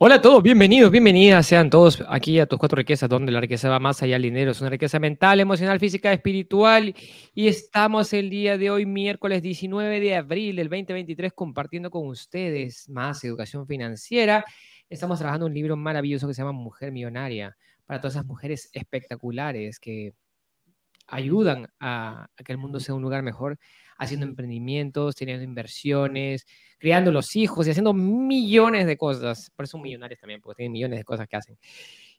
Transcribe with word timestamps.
Hola 0.00 0.14
a 0.14 0.22
todos, 0.22 0.44
bienvenidos, 0.44 0.92
bienvenidas 0.92 1.44
sean 1.44 1.70
todos 1.70 2.04
aquí 2.08 2.38
a 2.38 2.46
tus 2.46 2.56
cuatro 2.56 2.76
riquezas, 2.76 3.08
donde 3.08 3.32
la 3.32 3.40
riqueza 3.40 3.68
va 3.68 3.80
más 3.80 4.00
allá 4.00 4.12
del 4.12 4.22
dinero, 4.22 4.52
es 4.52 4.60
una 4.60 4.70
riqueza 4.70 5.00
mental, 5.00 5.40
emocional, 5.40 5.80
física, 5.80 6.12
espiritual. 6.12 6.94
Y 7.34 7.48
estamos 7.48 8.12
el 8.12 8.30
día 8.30 8.56
de 8.56 8.70
hoy, 8.70 8.86
miércoles 8.86 9.42
19 9.42 9.98
de 9.98 10.14
abril 10.14 10.54
del 10.54 10.68
2023, 10.68 11.32
compartiendo 11.32 11.90
con 11.90 12.06
ustedes 12.06 12.88
más 12.88 13.24
educación 13.24 13.66
financiera. 13.66 14.44
Estamos 14.88 15.18
trabajando 15.18 15.46
un 15.46 15.54
libro 15.54 15.76
maravilloso 15.76 16.28
que 16.28 16.34
se 16.34 16.42
llama 16.42 16.52
Mujer 16.52 16.92
Millonaria, 16.92 17.56
para 17.84 18.00
todas 18.00 18.14
esas 18.14 18.26
mujeres 18.26 18.70
espectaculares 18.72 19.80
que 19.80 20.14
ayudan 21.08 21.68
a, 21.80 22.28
a 22.36 22.44
que 22.44 22.52
el 22.52 22.58
mundo 22.58 22.78
sea 22.78 22.94
un 22.94 23.02
lugar 23.02 23.22
mejor, 23.22 23.58
haciendo 23.98 24.26
emprendimientos, 24.26 25.16
teniendo 25.16 25.42
inversiones 25.42 26.46
criando 26.78 27.10
los 27.10 27.34
hijos 27.36 27.66
y 27.66 27.70
haciendo 27.70 27.92
millones 27.92 28.86
de 28.86 28.96
cosas. 28.96 29.50
Por 29.54 29.64
eso 29.64 29.72
son 29.72 29.82
millonarios 29.82 30.20
también, 30.20 30.40
porque 30.40 30.58
tienen 30.58 30.72
millones 30.72 30.98
de 30.98 31.04
cosas 31.04 31.28
que 31.28 31.36
hacen. 31.36 31.58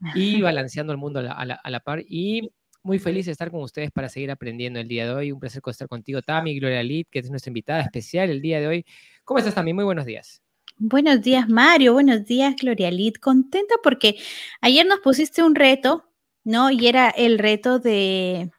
Y 0.15 0.41
balanceando 0.41 0.93
el 0.93 0.97
mundo 0.97 1.19
a 1.19 1.45
la, 1.45 1.79
par. 1.81 2.03
Y 2.07 2.51
muy 2.83 2.99
feliz 2.99 3.25
de 3.25 3.33
estar 3.33 3.51
con 3.51 3.61
ustedes 3.61 3.91
para 3.91 4.07
seguir 4.07 4.31
aprendiendo 4.31 4.79
el 4.79 4.87
día 4.87 5.05
de 5.05 5.11
hoy. 5.11 5.31
Un 5.33 5.39
placer 5.41 5.61
estar 5.65 5.89
contigo, 5.89 6.21
Tami, 6.21 6.57
Gloria 6.57 6.81
Lid, 6.83 7.07
que 7.11 7.19
es 7.19 7.29
nuestra 7.29 7.49
invitada 7.49 7.81
especial 7.81 8.29
el 8.29 8.41
día 8.41 8.61
de 8.61 8.67
hoy. 8.67 8.85
¿Cómo 9.25 9.39
estás, 9.39 9.55
Tami? 9.55 9.73
Muy 9.73 9.83
buenos 9.83 10.05
días. 10.05 10.41
Buenos 10.77 11.21
días, 11.21 11.49
Mario. 11.49 11.91
Buenos 11.91 12.25
días, 12.25 12.55
Gloria 12.55 12.89
Lid. 12.91 13.15
Contenta 13.15 13.75
porque 13.83 14.15
ayer 14.61 14.85
nos 14.85 14.99
pusiste 14.99 15.43
un 15.43 15.55
reto, 15.55 16.05
¿no? 16.45 16.71
Y 16.71 16.87
era 16.87 17.09
el 17.09 17.37
reto 17.37 17.79
de 17.79 18.51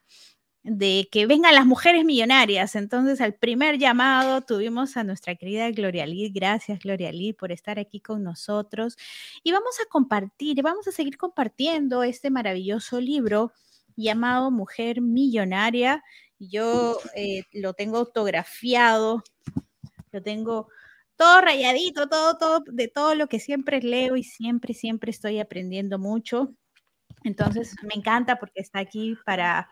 de 0.63 1.09
que 1.11 1.27
vengan 1.27 1.55
las 1.55 1.67
mujeres 1.67 2.05
millonarias. 2.05 2.77
Entonces, 2.77 3.21
al 3.21 3.35
primer 3.35 3.79
llamado 3.79 4.43
tuvimos 4.43 4.97
a 4.97 5.05
nuestra 5.05 5.35
querida 5.35 5.71
Gloria 5.71 6.07
Lid. 6.07 6.33
Gracias, 6.35 6.81
Gloria 6.81 7.13
Lid, 7.13 7.37
por 7.37 7.53
estar 7.53 7.79
aquí 7.79 8.01
con 8.01 8.23
nosotros. 8.23 8.97
Y 9.43 9.53
vamos 9.53 9.77
a 9.81 9.89
compartir, 9.89 10.63
vamos 10.63 10.87
a 10.89 10.93
seguir 10.93 11.17
compartiendo 11.17 12.03
este 12.03 12.31
maravilloso 12.31 13.01
libro 13.01 13.53
llamado 13.97 14.51
Mujer 14.51 15.01
Millonaria. 15.01 16.05
Yo 16.39 16.99
eh, 17.15 17.45
lo 17.53 17.75
tengo 17.75 17.99
autografiado, 17.99 19.23
lo 20.13 20.23
tengo 20.23 20.69
todo 21.17 21.41
rayadito, 21.43 22.09
todo, 22.09 22.39
todo, 22.39 22.65
de 22.67 22.89
todo 22.89 23.15
lo 23.15 23.29
que 23.29 23.41
siempre 23.41 23.83
leo 23.83 24.17
y 24.17 24.25
siempre, 24.25 24.75
siempre 24.75 25.11
estoy 25.11 25.39
aprendiendo 25.39 25.99
mucho. 25.99 26.55
Entonces, 27.25 27.75
me 27.83 27.95
encanta 27.95 28.39
porque 28.39 28.61
está 28.61 28.79
aquí 28.79 29.17
para 29.27 29.69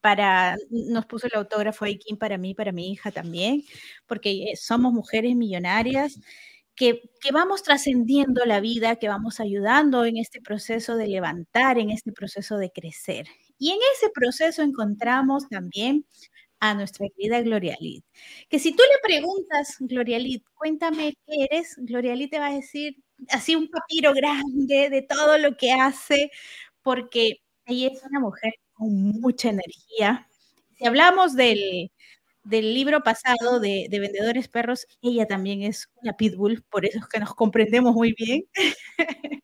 para, 0.00 0.56
nos 0.70 1.06
puso 1.06 1.26
el 1.26 1.34
autógrafo 1.36 1.84
Aikin 1.84 2.16
para 2.16 2.38
mí, 2.38 2.54
para 2.54 2.72
mi 2.72 2.90
hija 2.92 3.10
también, 3.10 3.64
porque 4.06 4.52
eh, 4.52 4.56
somos 4.56 4.92
mujeres 4.92 5.36
millonarias 5.36 6.18
que, 6.74 7.02
que 7.20 7.32
vamos 7.32 7.62
trascendiendo 7.62 8.44
la 8.46 8.60
vida, 8.60 8.96
que 8.96 9.08
vamos 9.08 9.40
ayudando 9.40 10.04
en 10.04 10.16
este 10.16 10.40
proceso 10.40 10.96
de 10.96 11.08
levantar, 11.08 11.78
en 11.78 11.90
este 11.90 12.12
proceso 12.12 12.56
de 12.56 12.70
crecer. 12.70 13.26
Y 13.58 13.70
en 13.70 13.78
ese 13.94 14.10
proceso 14.14 14.62
encontramos 14.62 15.48
también 15.48 16.06
a 16.60 16.74
nuestra 16.74 17.06
querida 17.16 17.40
Gloria 17.42 17.76
Lid, 17.80 18.02
que 18.48 18.58
si 18.58 18.72
tú 18.76 18.82
le 18.82 18.98
preguntas, 19.02 19.76
Gloria 19.80 20.18
Lid, 20.18 20.42
cuéntame 20.54 21.14
qué 21.26 21.46
eres, 21.50 21.74
Gloria 21.78 22.14
Lid 22.14 22.30
te 22.30 22.38
va 22.38 22.48
a 22.48 22.54
decir 22.54 22.96
así 23.30 23.56
un 23.56 23.68
papiro 23.68 24.12
grande 24.14 24.90
de 24.90 25.02
todo 25.02 25.38
lo 25.38 25.56
que 25.56 25.72
hace, 25.72 26.30
porque 26.82 27.38
ella 27.66 27.88
es 27.92 28.02
una 28.04 28.20
mujer 28.20 28.54
con 28.80 29.20
mucha 29.20 29.50
energía. 29.50 30.26
Si 30.78 30.86
hablamos 30.86 31.36
del, 31.36 31.90
libro 32.44 33.02
pasado 33.02 33.60
de, 33.60 33.88
Vendedores 33.90 34.48
Perros, 34.48 34.86
ella 35.02 35.26
también 35.26 35.62
es 35.62 35.90
una 36.02 36.16
pitbull, 36.16 36.64
por 36.70 36.86
eso 36.86 36.98
es 36.98 37.06
que 37.06 37.20
nos 37.20 37.34
comprendemos 37.34 37.94
muy 37.94 38.14
bien. 38.14 38.44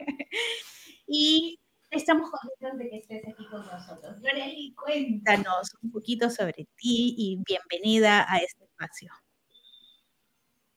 y 1.06 1.60
estamos 1.90 2.30
contentos 2.30 2.78
de 2.78 2.88
que 2.88 2.96
estés 2.96 3.28
aquí 3.28 3.46
con 3.50 3.66
nosotros. 3.66 4.16
Loreli, 4.22 4.74
cuéntanos 4.74 5.76
un 5.82 5.90
poquito 5.90 6.30
sobre 6.30 6.66
ti 6.76 7.14
y 7.18 7.38
bienvenida 7.46 8.24
a 8.26 8.38
este 8.38 8.64
espacio. 8.64 9.12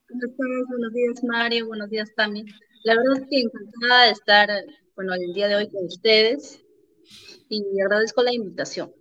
Buenos 0.09 0.93
días, 0.93 1.23
Mario. 1.23 1.67
Buenos 1.67 1.89
días, 1.89 2.13
Tami. 2.13 2.43
La 2.83 2.95
verdad 2.95 3.21
es 3.21 3.27
que 3.29 3.39
encantada 3.39 4.05
de 4.05 4.11
estar, 4.11 4.49
bueno, 4.95 5.13
el 5.13 5.33
día 5.33 5.47
de 5.47 5.55
hoy 5.55 5.69
con 5.69 5.85
ustedes 5.85 6.61
y 7.49 7.81
agradezco 7.81 8.23
la 8.23 8.33
invitación. 8.33 8.91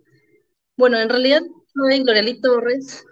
Bueno, 0.77 0.99
en 0.99 1.09
realidad 1.09 1.41
soy 1.73 2.03
Gloria 2.03 2.41
Torres, 2.41 3.03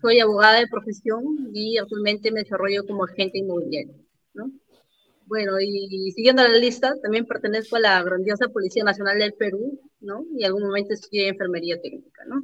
soy 0.00 0.20
abogada 0.20 0.60
de 0.60 0.68
profesión 0.68 1.50
y 1.52 1.78
actualmente 1.78 2.30
me 2.30 2.40
desarrollo 2.40 2.86
como 2.86 3.04
agente 3.04 3.38
inmobiliario. 3.38 3.94
¿no? 4.34 4.50
Bueno, 5.26 5.60
y 5.60 6.12
siguiendo 6.12 6.42
la 6.42 6.56
lista, 6.56 6.94
también 7.02 7.26
pertenezco 7.26 7.76
a 7.76 7.80
la 7.80 8.02
grandiosa 8.02 8.48
Policía 8.48 8.84
Nacional 8.84 9.18
del 9.18 9.34
Perú, 9.34 9.80
¿no? 10.00 10.24
Y 10.36 10.42
en 10.42 10.46
algún 10.46 10.62
momento 10.62 10.94
estudié 10.94 11.28
enfermería 11.28 11.80
técnica, 11.80 12.24
¿no? 12.26 12.42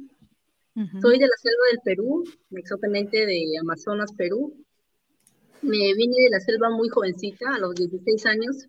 Soy 1.01 1.19
de 1.19 1.27
la 1.27 1.37
selva 1.39 1.65
del 1.69 1.79
Perú, 1.85 2.23
exactamente 2.51 3.25
de 3.25 3.57
Amazonas, 3.61 4.11
Perú. 4.17 4.55
Me 5.61 5.93
vine 5.93 6.23
de 6.23 6.29
la 6.31 6.39
selva 6.39 6.71
muy 6.71 6.89
jovencita, 6.89 7.55
a 7.55 7.59
los 7.59 7.75
16 7.75 8.25
años, 8.25 8.67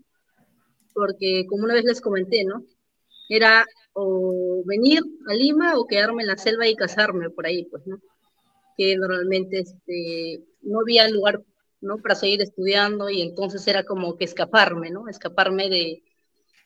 porque 0.92 1.47
como 1.48 1.64
una 1.64 1.74
vez 1.74 1.84
les 1.84 2.00
comenté, 2.00 2.44
¿no? 2.44 2.62
Era 3.28 3.64
o 3.94 4.62
venir 4.66 5.02
a 5.28 5.34
Lima 5.34 5.78
o 5.78 5.86
quedarme 5.86 6.22
en 6.22 6.28
la 6.28 6.36
selva 6.36 6.66
y 6.66 6.74
casarme 6.74 7.30
por 7.30 7.46
ahí, 7.46 7.64
pues, 7.64 7.86
¿no? 7.86 7.98
Que 8.76 8.96
normalmente 8.96 9.60
este, 9.60 10.42
no 10.62 10.80
había 10.80 11.08
lugar, 11.08 11.40
¿no? 11.80 11.98
Para 11.98 12.14
seguir 12.14 12.42
estudiando 12.42 13.08
y 13.08 13.22
entonces 13.22 13.66
era 13.68 13.84
como 13.84 14.16
que 14.16 14.24
escaparme, 14.24 14.90
¿no? 14.90 15.08
Escaparme 15.08 15.68
de, 15.68 16.02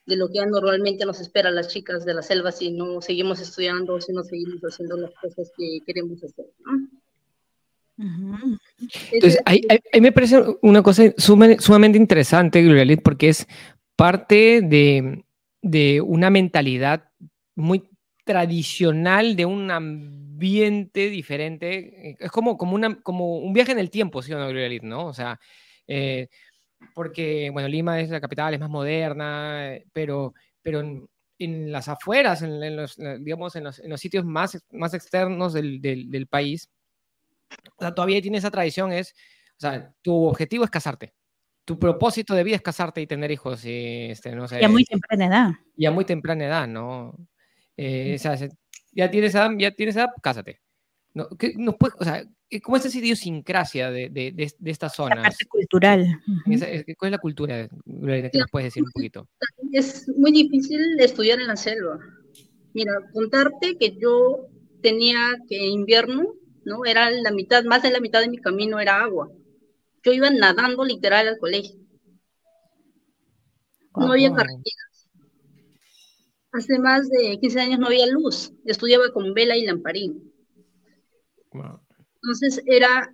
de 0.06 0.16
lo 0.16 0.28
que 0.28 0.34
ya 0.34 0.46
normalmente 0.46 1.04
nos 1.04 1.20
espera 1.20 1.50
a 1.50 1.52
las 1.52 1.68
chicas 1.68 2.04
de 2.06 2.14
la 2.14 2.22
selva 2.22 2.50
si 2.50 2.70
no 2.70 3.02
seguimos 3.02 3.40
estudiando 3.40 3.94
o 3.94 4.00
si 4.00 4.12
no 4.12 4.24
seguimos 4.24 4.62
haciendo 4.62 4.96
las 4.96 5.12
cosas 5.20 5.52
que 5.56 5.80
queremos 5.86 6.24
hacer, 6.24 6.46
¿no? 6.64 6.88
Entonces, 9.12 9.40
ahí, 9.44 9.60
ahí, 9.68 10.00
me 10.00 10.12
parece 10.12 10.42
una 10.62 10.82
cosa 10.82 11.02
sumamente 11.18 11.98
interesante, 11.98 12.62
Gloria 12.62 12.96
porque 13.02 13.28
es 13.28 13.46
parte 13.96 14.62
de, 14.62 15.24
de 15.62 16.00
una 16.00 16.30
mentalidad 16.30 17.10
muy 17.54 17.90
tradicional 18.24 19.36
de 19.36 19.46
un 19.46 19.70
ambiente 19.70 21.08
diferente. 21.10 22.10
Eh, 22.10 22.16
es 22.20 22.30
como, 22.30 22.58
como, 22.58 22.74
una, 22.74 23.00
como 23.02 23.38
un 23.38 23.52
viaje 23.52 23.72
en 23.72 23.78
el 23.78 23.90
tiempo, 23.90 24.22
¿sí 24.22 24.32
o 24.32 24.38
no, 24.38 24.52
¿no? 24.82 25.06
O 25.06 25.14
sea, 25.14 25.40
eh, 25.86 26.28
porque, 26.94 27.50
bueno, 27.50 27.68
Lima 27.68 28.00
es 28.00 28.10
la 28.10 28.20
capital, 28.20 28.54
es 28.54 28.60
más 28.60 28.70
moderna, 28.70 29.78
pero, 29.92 30.34
pero 30.62 30.80
en, 30.80 31.72
las 31.72 31.88
afueras, 31.88 32.42
en, 32.42 32.76
los, 32.76 32.96
digamos, 33.20 33.56
en 33.56 33.64
los, 33.64 34.00
sitios 34.00 34.24
más, 34.24 34.62
más 34.72 34.94
externos 34.94 35.52
del, 35.54 35.80
del, 35.80 36.26
país, 36.26 36.70
todavía 37.78 38.20
tiene 38.20 38.38
esa 38.38 38.50
tradición, 38.50 38.92
es, 38.92 39.14
o 39.56 39.60
sea, 39.60 39.92
tu 40.02 40.26
objetivo 40.26 40.64
es 40.64 40.70
casarte 40.70 41.14
tu 41.68 41.78
propósito 41.78 42.34
de 42.34 42.44
vida 42.44 42.56
es 42.56 42.62
casarte 42.62 43.02
y 43.02 43.06
tener 43.06 43.30
hijos. 43.30 43.62
Y, 43.66 44.06
este, 44.10 44.34
no 44.34 44.48
sé, 44.48 44.58
y 44.58 44.64
a 44.64 44.70
muy 44.70 44.84
temprana 44.84 45.26
edad. 45.26 45.50
Y 45.76 45.84
a 45.84 45.90
muy 45.90 46.06
temprana 46.06 46.46
edad, 46.46 46.66
¿no? 46.66 47.14
Eh, 47.76 48.14
o 48.14 48.18
sea, 48.18 48.38
ya 48.92 49.10
tienes 49.10 49.34
edad, 49.34 49.50
ya 49.58 49.70
tienes 49.72 49.94
edad, 49.94 50.08
cásate. 50.22 50.62
No, 51.12 51.28
¿qué, 51.38 51.52
no 51.58 51.76
puede, 51.76 51.92
o 52.00 52.04
sea, 52.04 52.24
¿Cómo 52.62 52.78
es 52.78 52.86
esa 52.86 52.96
idiosincrasia 52.96 53.90
de, 53.90 54.08
de, 54.08 54.32
de, 54.32 54.50
de 54.58 54.70
estas 54.70 54.94
zonas? 54.94 55.18
La 55.18 55.24
parte 55.24 55.44
cultural. 55.44 56.22
¿Cuál 56.96 57.08
es 57.08 57.10
la 57.10 57.18
cultura? 57.18 57.68
Que 57.68 58.30
nos 58.32 58.50
puedes 58.50 58.68
decir 58.68 58.82
un 58.82 58.90
poquito. 58.90 59.28
Es 59.70 60.08
muy 60.16 60.32
difícil 60.32 60.80
estudiar 60.98 61.38
en 61.38 61.48
la 61.48 61.56
selva. 61.56 61.98
Mira, 62.72 62.92
contarte 63.12 63.76
que 63.76 63.98
yo 63.98 64.46
tenía 64.80 65.36
que 65.46 65.66
invierno, 65.66 66.32
¿no? 66.64 66.86
Era 66.86 67.10
la 67.10 67.30
mitad, 67.30 67.62
más 67.64 67.82
de 67.82 67.90
la 67.90 68.00
mitad 68.00 68.22
de 68.22 68.30
mi 68.30 68.38
camino 68.38 68.80
era 68.80 69.02
agua. 69.02 69.28
Yo 70.02 70.12
iba 70.12 70.30
nadando 70.30 70.84
literal 70.84 71.28
al 71.28 71.38
colegio. 71.38 71.78
No 73.96 74.12
había 74.12 74.32
carreteras. 74.32 75.10
Hace 76.52 76.78
más 76.78 77.08
de 77.08 77.38
15 77.40 77.60
años 77.60 77.78
no 77.78 77.86
había 77.86 78.06
luz. 78.06 78.52
Estudiaba 78.64 79.12
con 79.12 79.34
vela 79.34 79.56
y 79.56 79.64
lamparín. 79.64 80.32
Entonces 82.22 82.62
era, 82.66 83.10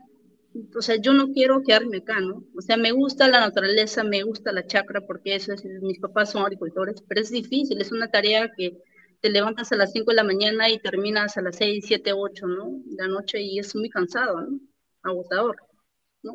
o 0.77 0.83
sea, 0.83 0.97
yo 0.97 1.13
no 1.13 1.33
quiero 1.33 1.63
quedarme 1.63 1.99
acá, 1.99 2.21
¿no? 2.21 2.45
O 2.57 2.61
sea, 2.61 2.77
me 2.77 2.93
gusta 2.93 3.29
la 3.29 3.41
naturaleza, 3.41 4.05
me 4.05 4.23
gusta 4.23 4.53
la 4.53 4.67
chacra, 4.67 5.01
porque 5.07 5.35
eso 5.35 5.53
es, 5.53 5.65
mis 5.83 5.99
papás 6.01 6.33
son 6.33 6.43
agricultores, 6.43 7.03
pero 7.07 7.21
es 7.21 7.31
difícil, 7.31 7.81
es 7.81 7.93
una 7.93 8.11
tarea 8.11 8.51
que 8.57 8.79
te 9.21 9.31
levantas 9.31 9.73
a 9.73 9.77
las 9.77 9.93
5 9.93 10.11
de 10.11 10.17
la 10.17 10.25
mañana 10.25 10.69
y 10.69 10.79
terminas 10.79 11.37
a 11.37 11.43
las 11.43 11.57
6, 11.57 11.85
7, 11.87 12.13
8, 12.13 12.47
¿no? 12.47 12.71
De 12.85 13.03
la 13.03 13.09
noche 13.09 13.41
y 13.41 13.59
es 13.59 13.75
muy 13.75 13.89
cansado, 13.89 14.41
¿no? 14.41 14.61
Agotador. 15.03 15.57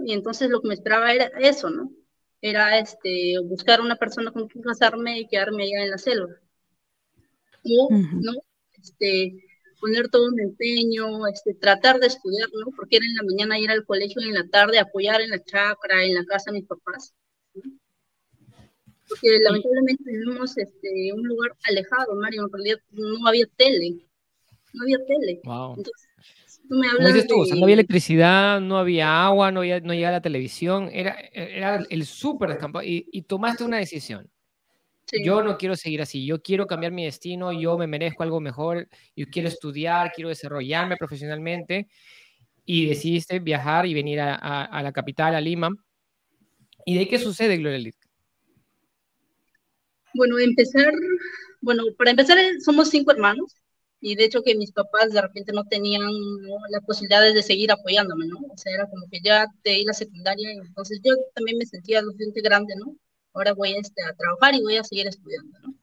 Y 0.05 0.13
entonces 0.13 0.49
lo 0.49 0.61
que 0.61 0.67
me 0.67 0.73
esperaba 0.75 1.13
era 1.13 1.25
eso, 1.39 1.69
¿no? 1.69 1.91
Era 2.41 2.79
este, 2.79 3.35
buscar 3.43 3.81
una 3.81 3.95
persona 3.95 4.31
con 4.31 4.47
quien 4.47 4.63
casarme 4.63 5.19
y 5.19 5.27
quedarme 5.27 5.63
allá 5.63 5.83
en 5.83 5.91
la 5.91 5.97
selva. 5.97 6.29
Y, 7.63 7.77
¿no? 7.89 8.33
Este, 8.81 9.43
poner 9.79 10.09
todo 10.09 10.27
un 10.27 10.39
empeño, 10.39 11.27
este, 11.27 11.53
tratar 11.53 11.99
de 11.99 12.07
estudiar, 12.07 12.49
¿no? 12.53 12.71
Porque 12.75 12.97
era 12.97 13.05
en 13.05 13.15
la 13.15 13.23
mañana 13.23 13.59
ir 13.59 13.71
al 13.71 13.85
colegio 13.85 14.21
y 14.21 14.29
en 14.29 14.35
la 14.35 14.47
tarde 14.47 14.79
apoyar 14.79 15.21
en 15.21 15.31
la 15.31 15.43
chacra, 15.43 16.03
en 16.03 16.15
la 16.15 16.25
casa 16.25 16.51
de 16.51 16.59
mis 16.59 16.67
papás. 16.67 17.13
porque 17.53 19.39
lamentablemente 19.41 20.03
vivimos 20.05 20.55
este, 20.57 21.11
un 21.13 21.27
lugar 21.27 21.55
alejado, 21.67 22.15
Mario, 22.15 22.43
en 22.43 22.53
realidad 22.53 22.77
no 22.91 23.27
había 23.27 23.47
tele, 23.57 24.05
no 24.73 24.83
había 24.83 25.03
tele. 25.05 25.41
Wow. 25.43 25.75
Entonces, 25.77 26.08
tú 26.69 26.75
me 26.75 26.87
hablas 26.87 27.13
dices 27.13 27.27
tú, 27.27 27.43
no 27.55 27.63
había 27.63 27.73
electricidad, 27.73 28.61
no 28.61 28.77
había 28.77 29.25
agua, 29.25 29.51
no, 29.51 29.61
había, 29.61 29.79
no 29.81 29.93
llegaba 29.93 30.17
la 30.17 30.21
televisión, 30.21 30.89
era, 30.93 31.17
era 31.33 31.83
el 31.89 32.05
súper 32.05 32.49
descampado 32.49 32.85
y, 32.85 33.09
y 33.11 33.23
tomaste 33.23 33.63
una 33.63 33.77
decisión. 33.77 34.29
Yo 35.25 35.43
no 35.43 35.57
quiero 35.57 35.75
seguir 35.75 36.03
así, 36.03 36.23
yo 36.23 36.39
quiero 36.41 36.67
cambiar 36.67 36.91
mi 36.91 37.03
destino, 37.03 37.51
yo 37.51 37.79
me 37.79 37.87
merezco 37.87 38.21
algo 38.21 38.39
mejor, 38.39 38.87
yo 39.15 39.25
quiero 39.31 39.47
estudiar, 39.47 40.11
quiero 40.13 40.29
desarrollarme 40.29 40.97
profesionalmente 40.97 41.87
y 42.63 42.85
decidiste 42.85 43.39
viajar 43.39 43.87
y 43.87 43.95
venir 43.95 44.19
a, 44.19 44.35
a, 44.35 44.83
la 44.83 44.91
capital, 44.91 45.33
a 45.33 45.41
Lima. 45.41 45.69
¿Y 46.85 46.99
de 46.99 47.07
qué 47.07 47.17
sucede, 47.17 47.57
Gloria 47.57 47.79
Liz? 47.79 47.97
Bueno, 50.13 50.37
empezar, 50.37 50.93
bueno, 51.61 51.83
para 51.97 52.11
empezar 52.11 52.37
somos 52.63 52.89
cinco 52.91 53.11
hermanos 53.11 53.55
y 54.01 54.15
de 54.15 54.25
hecho 54.25 54.43
que 54.43 54.55
mis 54.55 54.71
papás 54.71 55.11
de 55.11 55.21
repente 55.21 55.51
no 55.53 55.65
tenían 55.65 56.09
las 56.69 56.83
posibilidades 56.85 57.33
de 57.33 57.43
seguir 57.43 57.71
apoyándome, 57.71 58.27
¿no? 58.27 58.37
O 58.51 58.57
sea, 58.57 58.73
era 58.73 58.87
como 58.89 59.07
que 59.11 59.19
ya 59.23 59.45
te 59.63 59.71
di 59.71 59.85
la 59.85 59.93
secundaria, 59.93 60.51
entonces 60.51 60.99
yo 61.03 61.13
también 61.35 61.57
me 61.57 61.65
sentía 61.65 62.01
lo 62.01 62.11
suficiente 62.11 62.41
grande, 62.41 62.73
¿no? 62.77 62.95
ahora 63.33 63.53
voy 63.53 63.73
a, 63.73 63.79
este, 63.79 64.03
a 64.03 64.13
trabajar 64.13 64.55
y 64.55 64.61
voy 64.61 64.77
a 64.77 64.83
seguir 64.83 65.07
estudiando, 65.07 65.57
¿no? 65.59 65.73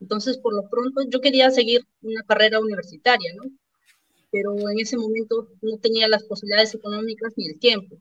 Entonces, 0.00 0.36
por 0.38 0.54
lo 0.54 0.68
pronto, 0.68 1.02
yo 1.08 1.20
quería 1.20 1.50
seguir 1.50 1.86
una 2.02 2.22
carrera 2.24 2.58
universitaria, 2.58 3.32
¿no? 3.34 3.44
Pero 4.32 4.56
en 4.68 4.80
ese 4.80 4.96
momento 4.96 5.48
no 5.60 5.78
tenía 5.78 6.08
las 6.08 6.24
posibilidades 6.24 6.74
económicas 6.74 7.32
ni 7.36 7.46
el 7.46 7.58
tiempo. 7.60 7.96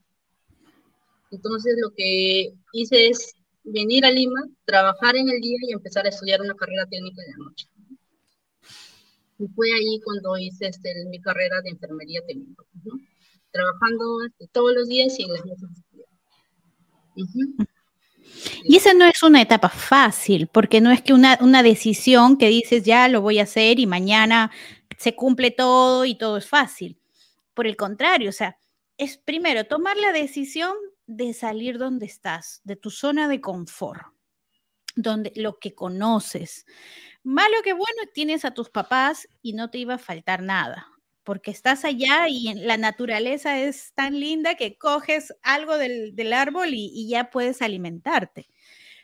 Entonces, 1.30 1.76
lo 1.80 1.92
que 1.92 2.54
hice 2.74 3.08
es 3.10 3.36
venir 3.64 4.06
a 4.06 4.12
Lima, 4.12 4.42
trabajar 4.66 5.16
en 5.16 5.30
el 5.30 5.40
día 5.40 5.60
y 5.62 5.74
empezar 5.74 6.06
a 6.06 6.10
estudiar 6.10 6.42
una 6.42 6.56
carrera 6.56 6.88
técnica 6.88 7.22
en 7.22 7.32
la 7.32 7.46
noche. 7.46 7.68
Y 9.42 9.48
fue 9.56 9.68
ahí 9.74 10.00
cuando 10.04 10.38
hice 10.38 10.68
este, 10.68 10.94
mi 11.10 11.20
carrera 11.20 11.62
de 11.64 11.72
enfermería 11.72 12.22
técnica, 12.28 12.64
trabajando 13.52 14.24
este, 14.26 14.48
todos 14.52 14.74
los 14.76 14.88
días 14.88 15.18
y 15.20 15.24
en 15.24 15.34
las 15.34 15.46
noches. 15.46 15.70
Uh 17.16 17.66
y 18.64 18.78
esa 18.78 18.94
no 18.94 19.06
es 19.06 19.22
una 19.24 19.42
etapa 19.42 19.70
fácil, 19.70 20.48
porque 20.48 20.80
no 20.80 20.92
es 20.92 21.02
que 21.02 21.14
una 21.14 21.64
decisión 21.64 22.38
que 22.38 22.48
dices 22.48 22.84
ya 22.84 23.08
lo 23.08 23.22
voy 23.22 23.40
a 23.40 23.44
hacer 23.44 23.80
y 23.80 23.86
mañana 23.86 24.52
se 24.98 25.16
cumple 25.16 25.52
todo 25.52 26.06
y 26.06 26.16
todo 26.16 26.38
es 26.38 26.48
fácil. 26.48 26.98
Por 27.54 27.68
el 27.68 27.76
contrario, 27.76 28.30
o 28.30 28.34
sea, 28.34 28.58
es 28.98 29.18
primero 29.18 29.66
tomar 29.66 29.98
la 29.98 30.12
decisión 30.12 30.74
de 31.08 31.34
salir 31.34 31.78
donde 31.78 32.06
estás, 32.06 32.62
de 32.64 32.76
tu 32.76 32.90
zona 32.90 33.28
de 33.28 33.42
confort, 33.42 34.11
donde 34.96 35.32
lo 35.36 35.60
que 35.60 35.74
conoces. 35.74 36.66
Malo 37.24 37.58
que 37.64 37.74
bueno, 37.74 38.04
tienes 38.14 38.46
a 38.46 38.54
tus 38.54 38.70
papás 38.70 39.28
y 39.42 39.54
no 39.54 39.70
te 39.70 39.78
iba 39.78 39.96
a 39.96 40.00
faltar 40.00 40.42
nada 40.42 40.88
porque 41.24 41.52
estás 41.52 41.86
allá 41.86 42.28
y 42.30 42.54
la 42.56 42.78
naturaleza 42.78 43.60
es 43.60 43.94
tan 43.94 44.20
linda 44.20 44.56
que 44.56 44.78
coges 44.78 45.34
algo 45.44 45.78
del, 45.78 46.34
árbol 46.34 46.70
y, 46.74 47.08
ya 47.08 47.30
puedes 47.30 47.62
alimentarte. 47.62 48.48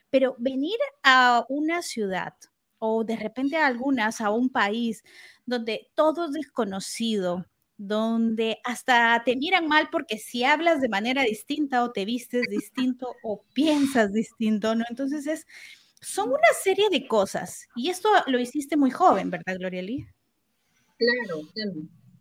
Pero 0.10 0.36
venir 0.39 0.78
a 1.04 1.45
una 1.50 1.81
ciudad 1.81 2.34
o 2.80 3.04
de 3.04 3.18
repente 3.18 3.57
a 3.57 3.68
algunas, 3.68 4.22
a 4.22 4.30
un 4.30 4.50
país 4.50 5.04
donde 5.45 5.89
todo 5.95 6.25
es 6.25 6.31
desconocido, 6.31 7.45
donde 7.77 8.57
hasta 8.63 9.21
te 9.24 9.35
miran 9.35 9.68
mal 9.68 9.89
porque 9.91 10.18
si 10.18 10.44
hablas 10.44 10.81
de 10.81 10.89
manera 10.89 11.24
distinta 11.24 11.83
o 11.83 11.91
te 11.91 12.06
vistes 12.06 12.47
distinto 12.50 13.15
o 13.24 13.44
piensas 13.53 14.13
distinto, 14.13 14.75
¿no? 14.75 14.83
Entonces 14.89 15.27
es, 15.27 15.45
son 16.01 16.29
una 16.29 16.39
serie 16.63 16.89
de 16.89 17.07
cosas. 17.07 17.68
Y 17.75 17.89
esto 17.89 18.09
lo 18.27 18.39
hiciste 18.39 18.77
muy 18.77 18.91
joven, 18.91 19.29
¿verdad, 19.29 19.57
Gloria 19.57 19.81
Lee? 19.81 20.07
Claro, 20.97 21.41
claro 21.53 21.74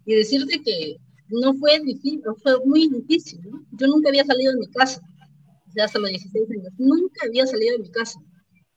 y 0.06 0.14
decirte 0.14 0.62
que 0.62 0.97
no 1.29 1.53
fue 1.55 1.81
difícil, 1.81 2.23
fue 2.43 2.64
muy 2.64 2.88
difícil, 2.88 3.41
¿no? 3.50 3.67
Yo 3.73 3.88
nunca 3.88 4.08
había 4.08 4.25
salido 4.25 4.53
de 4.53 4.61
mi 4.61 4.69
casa, 4.69 5.00
o 5.69 5.73
sea, 5.73 5.85
hasta 5.85 5.99
los 5.99 6.08
16 6.08 6.50
años, 6.53 6.73
nunca 6.79 7.26
había 7.26 7.47
salido 7.47 7.76
de 7.76 7.82
mi 7.82 7.91
casa. 7.91 8.20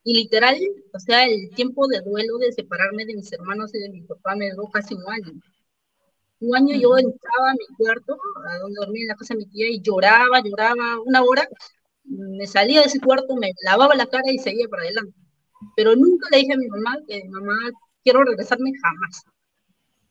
Y 0.03 0.15
literal, 0.15 0.57
o 0.93 0.99
sea, 0.99 1.25
el 1.25 1.51
tiempo 1.51 1.87
de 1.87 2.01
duelo 2.01 2.39
de 2.39 2.51
separarme 2.51 3.05
de 3.05 3.15
mis 3.15 3.31
hermanos 3.31 3.73
y 3.75 3.79
de 3.79 3.89
mi 3.89 4.01
papá 4.01 4.35
me 4.35 4.49
duró 4.49 4.67
casi 4.71 4.95
un 4.95 5.07
año. 5.07 5.39
Un 6.41 6.55
año 6.55 6.75
yo 6.75 6.97
entraba 6.97 7.51
a 7.51 7.53
mi 7.53 7.75
cuarto, 7.75 8.17
a 8.49 8.57
donde 8.59 8.79
dormía 8.79 9.03
en 9.03 9.07
la 9.09 9.15
casa 9.15 9.33
de 9.33 9.39
mi 9.39 9.45
tía, 9.47 9.69
y 9.69 9.81
lloraba, 9.81 10.41
lloraba 10.41 10.99
una 11.01 11.23
hora. 11.23 11.47
Me 12.03 12.47
salía 12.47 12.81
de 12.81 12.87
ese 12.87 12.99
cuarto, 12.99 13.35
me 13.35 13.51
lavaba 13.63 13.95
la 13.95 14.07
cara 14.07 14.31
y 14.31 14.39
seguía 14.39 14.67
para 14.69 14.83
adelante. 14.83 15.13
Pero 15.75 15.95
nunca 15.95 16.27
le 16.31 16.37
dije 16.37 16.53
a 16.53 16.57
mi 16.57 16.67
mamá 16.67 16.97
que 17.07 17.23
mamá 17.25 17.55
quiero 18.03 18.23
regresarme 18.23 18.71
jamás. 18.81 19.23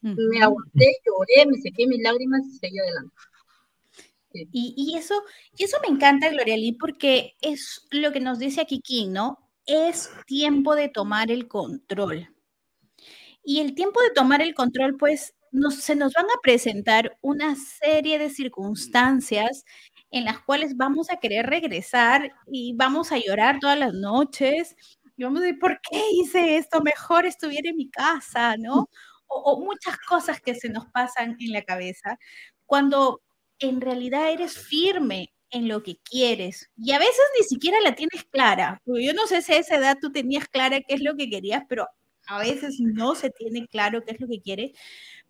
Me 0.01 0.43
aguanté, 0.43 0.87
lloré, 1.05 1.47
me 1.51 1.59
sequé 1.61 1.87
mis 1.87 2.03
lágrimas 2.03 2.43
y 2.47 2.59
seguí 2.59 2.79
adelante. 2.79 3.15
Y, 4.53 4.95
eso, 4.97 5.15
y 5.57 5.65
eso 5.65 5.79
me 5.83 5.89
encanta, 5.89 6.29
Gloria 6.29 6.57
Lee, 6.57 6.77
porque 6.79 7.35
es 7.41 7.87
lo 7.91 8.13
que 8.13 8.21
nos 8.21 8.39
dice 8.39 8.61
aquí 8.61 8.81
King, 8.81 9.11
¿no? 9.11 9.39
Es 9.67 10.11
tiempo 10.27 10.75
de 10.75 10.89
tomar 10.89 11.31
el 11.31 11.49
control. 11.49 12.29
Y 13.43 13.61
el 13.61 13.75
tiempo 13.75 14.01
de 14.03 14.11
tomar 14.11 14.43
el 14.43 14.55
control, 14.55 14.97
pues, 14.97 15.35
se 15.71 15.97
nos 15.97 16.13
van 16.13 16.27
a 16.27 16.41
presentar 16.43 17.17
una 17.21 17.57
serie 17.57 18.19
de 18.19 18.31
circunstancias 18.31 19.65
en 20.11 20.25
las 20.25 20.41
cuales 20.41 20.77
vamos 20.77 21.11
a 21.11 21.19
querer 21.19 21.47
regresar 21.47 22.33
y 22.51 22.75
vamos 22.75 23.13
a 23.13 23.19
llorar 23.19 23.59
todas 23.61 23.79
las 23.79 23.93
noches. 23.95 24.77
Y 25.17 25.25
vamos 25.25 25.41
a 25.41 25.45
decir, 25.45 25.59
¿por 25.59 25.81
qué 25.83 26.03
hice 26.13 26.57
esto? 26.57 26.81
Mejor 26.83 27.27
estuviera 27.27 27.71
en 27.71 27.77
mi 27.77 27.91
casa, 27.91 28.57
¿no? 28.57 28.89
o, 29.29 29.61
muchas 29.61 29.97
cosas 29.99 30.41
que 30.41 30.55
se 30.55 30.69
nos 30.69 30.87
pasan 30.87 31.37
en 31.41 31.53
la 31.53 31.63
cabeza, 31.63 32.19
cuando 32.67 33.23
en 33.59 33.81
realidad 33.81 34.31
eres 34.31 34.59
firme 34.59 35.33
en 35.51 35.69
lo 35.69 35.83
que 35.83 35.97
quieres 36.05 36.71
y 36.77 36.93
a 36.93 36.99
veces 36.99 37.21
ni 37.39 37.45
siquiera 37.47 37.79
la 37.81 37.95
tienes 37.95 38.25
clara. 38.25 38.83
Yo 38.87 39.15
no 39.15 39.27
sé 39.27 39.43
si 39.43 39.53
a 39.53 39.59
esa 39.59 39.77
edad 39.77 39.97
tú 40.01 40.13
tenías 40.13 40.47
clara 40.49 40.81
qué 40.81 40.95
es 40.95 41.03
lo 41.03 41.17
que 41.17 41.31
querías, 41.31 41.63
pero 41.69 41.87
a 42.27 42.39
veces 42.41 42.77
no 42.81 43.15
se 43.15 43.31
tiene 43.31 43.67
claro 43.69 44.05
qué 44.05 44.13
es 44.13 44.21
lo 44.21 44.29
que 44.29 44.41
quieres, 44.43 44.73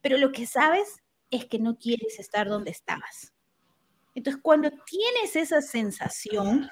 pero 0.01 0.19
lo 0.19 0.33
que 0.33 0.47
sabes 0.47 1.03
es 1.31 1.47
que 1.47 1.59
no 1.59 1.77
quieres 1.77 2.19
estar 2.19 2.49
donde 2.49 2.71
estabas. 2.71 3.33
Entonces, 4.15 4.41
cuando 4.43 4.71
tienes 4.71 5.37
esa 5.37 5.61
sensación, 5.63 6.71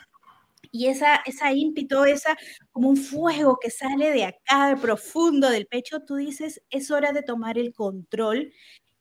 y 0.73 0.88
esa, 0.88 1.17
esa 1.26 1.52
ímpito, 1.52 2.05
esa 2.05 2.37
como 2.73 2.88
un 2.90 2.97
fuego 2.97 3.59
que 3.61 3.71
sale 3.71 4.11
de 4.11 4.25
acá, 4.25 4.68
de 4.68 4.76
profundo 4.76 5.49
del 5.50 5.66
pecho, 5.66 6.00
tú 6.00 6.16
dices, 6.16 6.62
es 6.71 6.90
hora 6.90 7.12
de 7.12 7.23
tomar 7.23 7.59
el 7.59 7.73
control 7.73 8.52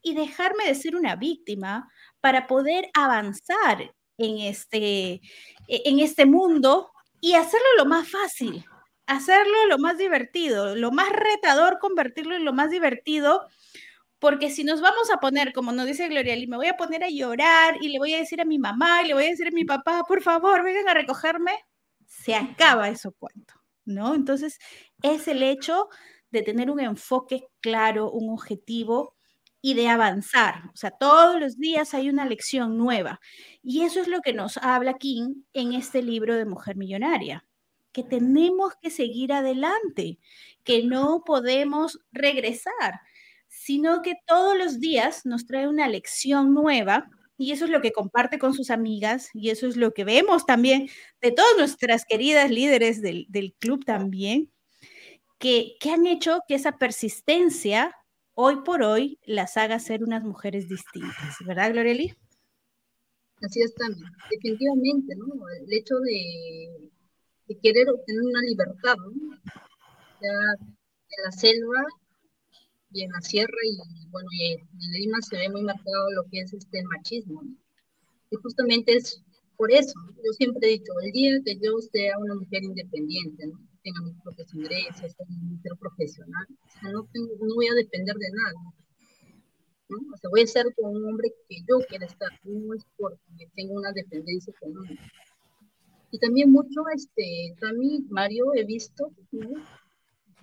y 0.01 0.13
dejarme 0.13 0.65
de 0.65 0.75
ser 0.75 0.95
una 0.95 1.15
víctima 1.15 1.89
para 2.21 2.47
poder 2.47 2.89
avanzar 2.93 3.93
en 4.17 4.39
este, 4.39 5.13
e, 5.13 5.21
en 5.67 5.99
este 5.99 6.25
mundo 6.25 6.91
y 7.19 7.33
hacerlo 7.33 7.67
lo 7.77 7.85
más 7.85 8.09
fácil, 8.09 8.63
hacerlo 9.07 9.65
lo 9.67 9.77
más 9.77 9.97
divertido, 9.97 10.75
lo 10.75 10.91
más 10.91 11.09
retador, 11.09 11.79
convertirlo 11.79 12.35
en 12.35 12.45
lo 12.45 12.53
más 12.53 12.69
divertido 12.69 13.47
porque 14.25 14.49
si 14.49 14.63
nos 14.63 14.81
vamos 14.81 15.11
a 15.13 15.17
poner, 15.17 15.53
como 15.53 15.71
nos 15.71 15.85
dice 15.85 16.07
Gloria 16.07 16.35
Lee, 16.35 16.47
me 16.47 16.57
voy 16.57 16.65
a 16.65 16.75
poner 16.75 17.03
a 17.03 17.09
llorar 17.11 17.77
y 17.79 17.89
le 17.89 17.99
voy 17.99 18.15
a 18.15 18.17
decir 18.17 18.41
a 18.41 18.43
mi 18.43 18.57
mamá 18.57 19.03
y 19.03 19.09
le 19.09 19.13
voy 19.13 19.25
a 19.25 19.29
decir 19.29 19.49
a 19.49 19.51
mi 19.51 19.65
papá, 19.65 20.03
por 20.07 20.23
favor, 20.23 20.63
vengan 20.63 20.89
a 20.89 20.95
recogerme, 20.95 21.51
se 22.07 22.33
acaba 22.33 22.89
ese 22.89 23.11
cuento, 23.11 23.53
¿no? 23.85 24.15
Entonces, 24.15 24.57
es 25.03 25.27
el 25.27 25.43
hecho 25.43 25.89
de 26.31 26.41
tener 26.41 26.71
un 26.71 26.79
enfoque 26.79 27.49
claro, 27.59 28.09
un 28.09 28.31
objetivo 28.31 29.15
y 29.61 29.75
de 29.75 29.89
avanzar. 29.89 30.71
O 30.73 30.75
sea, 30.75 30.89
todos 30.89 31.39
los 31.39 31.59
días 31.59 31.93
hay 31.93 32.09
una 32.09 32.25
lección 32.25 32.79
nueva. 32.79 33.19
Y 33.61 33.83
eso 33.83 34.01
es 34.01 34.07
lo 34.07 34.21
que 34.21 34.33
nos 34.33 34.57
habla 34.57 34.95
King 34.95 35.43
en 35.53 35.73
este 35.73 36.01
libro 36.01 36.33
de 36.33 36.45
Mujer 36.45 36.77
Millonaria, 36.77 37.45
que 37.91 38.01
tenemos 38.01 38.73
que 38.81 38.89
seguir 38.89 39.33
adelante, 39.33 40.17
que 40.63 40.81
no 40.81 41.21
podemos 41.23 41.99
regresar 42.11 43.01
sino 43.55 44.01
que 44.01 44.15
todos 44.27 44.57
los 44.57 44.79
días 44.79 45.25
nos 45.25 45.45
trae 45.45 45.67
una 45.67 45.87
lección 45.87 46.53
nueva 46.53 47.09
y 47.37 47.51
eso 47.51 47.65
es 47.65 47.71
lo 47.71 47.81
que 47.81 47.93
comparte 47.93 48.37
con 48.37 48.53
sus 48.53 48.69
amigas 48.69 49.29
y 49.33 49.49
eso 49.49 49.65
es 49.67 49.77
lo 49.77 49.93
que 49.93 50.03
vemos 50.03 50.45
también 50.45 50.89
de 51.21 51.31
todas 51.31 51.57
nuestras 51.57 52.05
queridas 52.05 52.51
líderes 52.51 53.01
del, 53.01 53.55
club 53.59 53.85
también, 53.85 54.51
que, 55.39 55.77
han 55.91 56.05
hecho 56.05 56.41
que 56.47 56.55
esa 56.55 56.77
persistencia 56.77 57.95
hoy 58.33 58.57
por 58.63 58.83
hoy 58.83 59.19
las 59.25 59.57
haga 59.57 59.79
ser 59.79 60.03
unas 60.03 60.23
mujeres 60.23 60.67
distintas, 60.67 61.35
¿verdad, 61.45 61.71
Glorieli? 61.71 62.13
Así 63.41 63.61
es 63.61 63.73
también, 63.75 64.11
definitivamente, 64.29 65.15
¿no? 65.15 65.25
El 65.49 65.73
hecho 65.73 65.95
de, 65.99 67.57
querer 67.61 67.89
obtener 67.89 68.21
una 68.21 68.41
libertad, 68.41 68.95
¿no? 68.97 69.37
de 70.21 71.23
la 71.23 71.31
selva 71.31 71.85
y 72.95 73.03
en 73.03 73.11
la 73.11 73.19
sierra 73.19 73.59
y 73.69 73.77
bueno, 74.09 74.29
y 74.31 74.53
en 74.53 74.91
Lima 74.93 75.17
se 75.21 75.35
ve 75.37 75.49
muy 75.49 75.63
marcado 75.63 76.11
lo 76.11 76.23
que 76.31 76.39
es 76.39 76.53
este 76.53 76.81
machismo. 76.83 77.43
Y 78.31 78.35
justamente 78.37 78.95
es 78.95 79.21
por 79.57 79.69
eso, 79.71 79.93
yo 80.23 80.31
siempre 80.31 80.67
he 80.67 80.71
dicho, 80.79 80.91
el 81.03 81.11
día 81.11 81.41
que 81.43 81.55
yo 81.61 81.77
sea 81.91 82.17
una 82.17 82.35
mujer 82.35 82.63
independiente, 82.63 83.47
¿no? 83.47 83.59
tenga 83.83 84.01
mis 84.01 84.21
propios 84.21 84.53
ingresos, 84.53 85.11
sea 85.11 85.25
una 85.29 85.55
mujer 85.55 85.73
profesional, 85.79 86.45
o 86.49 86.69
sea, 86.69 86.89
no, 86.91 87.07
tengo, 87.11 87.33
no 87.39 87.55
voy 87.55 87.67
a 87.67 87.73
depender 87.73 88.15
de 88.15 88.31
nada. 88.31 88.73
¿no? 89.89 89.97
O 90.13 90.17
sea, 90.17 90.29
voy 90.29 90.41
a 90.41 90.47
ser 90.47 90.65
con 90.75 90.95
un 90.95 91.05
hombre 91.05 91.33
que 91.49 91.57
yo 91.67 91.79
quiera 91.87 92.05
estar, 92.05 92.31
no 92.45 92.73
es 92.73 92.85
porque 92.97 93.49
tengo 93.55 93.73
una 93.73 93.91
dependencia 93.91 94.51
económica. 94.51 95.03
Y 96.11 96.19
también 96.19 96.49
mucho, 96.49 96.81
este, 96.95 97.55
también, 97.59 98.07
Mario, 98.09 98.53
he 98.55 98.63
visto, 98.63 99.11
¿no? 99.31 99.49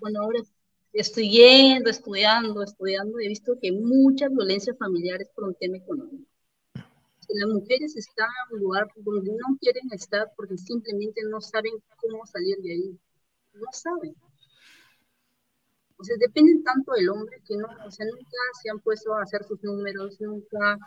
bueno, 0.01 0.21
ahora 0.21 0.41
estoy 0.93 1.31
yendo, 1.31 1.91
estudiando, 1.91 2.63
estudiando, 2.63 3.19
he 3.19 3.29
visto 3.29 3.59
que 3.61 3.73
muchas 3.73 4.31
violencias 4.31 4.77
familiares 4.79 5.29
por 5.35 5.45
un 5.45 5.55
tema 5.55 5.79
económico. 5.79 6.27
las 7.29 7.49
mujeres 7.49 7.97
están 7.97 8.29
en 8.29 8.57
un 8.57 8.61
lugar 8.63 8.87
donde 8.97 9.31
no 9.33 9.57
quieren 9.61 9.89
estar 9.93 10.31
porque 10.37 10.59
simplemente 10.59 11.23
no 11.31 11.41
saben 11.41 11.73
cómo 11.97 12.27
salir 12.27 12.57
de 12.59 12.73
ahí. 12.73 12.99
No 13.55 13.67
saben. 13.73 14.15
O 15.97 16.05
sea, 16.05 16.17
dependen 16.19 16.63
tanto 16.65 16.93
del 16.93 17.09
hombre 17.11 17.41
que 17.47 17.57
no, 17.57 17.69
o 17.87 17.91
sea, 17.91 18.07
nunca 18.07 18.39
se 18.61 18.71
han 18.71 18.81
puesto 18.81 19.15
a 19.15 19.23
hacer 19.23 19.45
sus 19.45 19.63
números, 19.63 20.21
nunca 20.21 20.79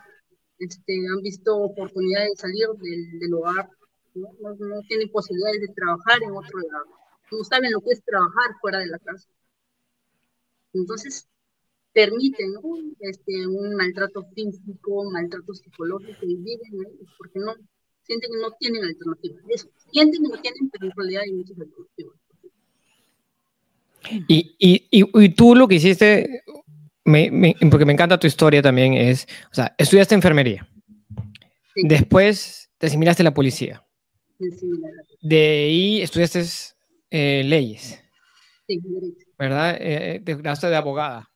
este, 0.58 0.92
han 1.08 1.22
visto 1.22 1.56
oportunidades 1.56 2.30
de 2.32 2.36
salir 2.36 2.66
del, 2.78 3.18
del 3.18 3.34
hogar, 3.34 3.70
¿no? 4.14 4.28
No, 4.40 4.54
no 4.54 4.80
tienen 4.88 5.10
posibilidades 5.10 5.62
de 5.62 5.68
trabajar 5.68 6.22
en 6.22 6.32
otro 6.32 6.58
lado, 6.70 6.86
no 7.32 7.44
saben 7.44 7.72
lo 7.72 7.80
que 7.80 7.92
es 7.92 8.04
trabajar 8.04 8.56
fuera 8.60 8.78
de 8.80 8.88
la 8.88 8.98
casa. 8.98 9.26
Entonces, 10.80 11.28
permiten 11.92 12.52
¿no? 12.52 12.60
este, 13.00 13.46
un 13.46 13.74
maltrato 13.74 14.26
físico, 14.34 15.10
maltrato 15.10 15.54
psicológico 15.54 16.18
y 16.22 16.36
viven 16.36 16.72
¿no? 16.72 16.88
porque 17.16 17.38
no 17.38 17.54
sienten 18.02 18.30
que 18.30 18.38
no 18.38 18.50
tienen 18.60 18.84
alternativas. 18.84 19.68
sienten 19.92 20.22
que 20.22 20.28
no 20.28 20.40
tienen, 20.40 20.70
pero 20.70 20.86
en 20.86 20.92
realidad 20.96 21.22
hay 21.24 21.32
muchas 21.32 21.58
alternativas. 21.58 22.16
Y, 24.28 24.54
y, 24.58 24.86
y, 24.90 25.28
tú 25.30 25.56
lo 25.56 25.66
que 25.66 25.76
hiciste, 25.76 26.42
me, 27.04 27.30
me, 27.30 27.56
porque 27.70 27.84
me 27.84 27.92
encanta 27.92 28.20
tu 28.20 28.28
historia 28.28 28.62
también, 28.62 28.94
es, 28.94 29.26
o 29.50 29.54
sea, 29.54 29.74
estudiaste 29.78 30.14
enfermería. 30.14 30.68
Sí. 31.74 31.82
Después 31.88 32.70
te 32.78 32.86
asimilaste 32.86 33.22
a 33.22 33.24
la 33.24 33.34
policía. 33.34 33.84
Sí, 34.38 34.70
de 35.22 35.38
ahí 35.38 36.02
estudiaste 36.02 36.44
eh, 37.10 37.42
leyes. 37.44 38.00
Sí, 38.68 38.80
¿verdad? 39.38 39.76
Eh, 39.80 40.20
te 40.24 40.34
graduaste 40.34 40.68
de 40.68 40.76
abogada. 40.76 41.30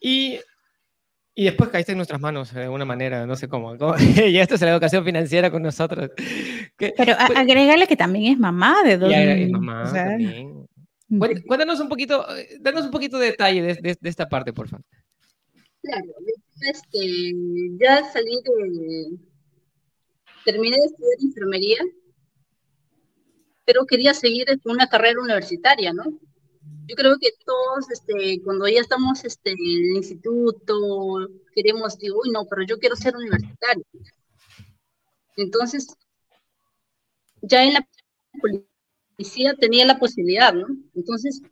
Y, 0.00 0.38
y 1.34 1.44
después 1.44 1.70
caíste 1.70 1.92
en 1.92 1.98
nuestras 1.98 2.20
manos 2.20 2.52
de 2.52 2.64
alguna 2.64 2.84
manera, 2.84 3.26
no 3.26 3.36
sé 3.36 3.48
cómo. 3.48 3.76
cómo 3.76 3.94
llegaste 4.16 4.54
a 4.54 4.66
la 4.66 4.72
educación 4.72 5.04
financiera 5.04 5.50
con 5.50 5.62
nosotros. 5.62 6.10
Que, 6.76 6.94
Pero 6.96 7.16
pues, 7.26 7.38
agregarle 7.38 7.86
que 7.86 7.96
también 7.96 8.32
es 8.32 8.38
mamá 8.38 8.82
de 8.84 8.98
dos. 8.98 9.12
Es 9.12 9.50
mamá 9.50 9.82
o 9.82 9.86
sea, 9.86 10.04
también. 10.04 10.66
Cuéntanos 11.46 11.80
un 11.80 11.88
poquito, 11.88 12.26
danos 12.60 12.84
un 12.84 12.90
poquito 12.90 13.18
de 13.18 13.26
detalle 13.26 13.62
de, 13.62 13.74
de, 13.74 13.98
de 13.98 14.08
esta 14.10 14.28
parte, 14.28 14.52
por 14.52 14.68
favor. 14.68 14.84
Claro, 15.80 16.06
este, 16.60 17.32
ya 17.80 18.04
salí 18.12 18.42
de, 18.44 19.18
terminé 20.44 20.76
de 20.76 20.84
estudiar 20.86 21.18
enfermería, 21.22 21.78
pero 23.64 23.86
quería 23.86 24.12
seguir 24.12 24.46
con 24.62 24.72
una 24.72 24.88
carrera 24.88 25.20
universitaria, 25.20 25.92
¿no? 25.92 26.18
Yo 26.86 26.96
creo 26.96 27.16
que 27.20 27.30
todos, 27.44 27.90
este, 27.90 28.40
cuando 28.42 28.66
ya 28.66 28.80
estamos 28.80 29.24
este, 29.24 29.50
en 29.50 29.58
el 29.58 29.96
instituto, 29.96 31.28
queremos, 31.54 31.98
digo, 31.98 32.20
uy, 32.22 32.30
no, 32.30 32.46
pero 32.48 32.62
yo 32.66 32.78
quiero 32.78 32.96
ser 32.96 33.14
universitario. 33.14 33.84
Entonces, 35.36 35.86
ya 37.42 37.64
en 37.64 37.74
la 37.74 37.88
policía 38.40 39.54
tenía 39.54 39.84
la 39.86 39.98
posibilidad, 39.98 40.54
¿no? 40.54 40.66
Entonces, 40.94 41.42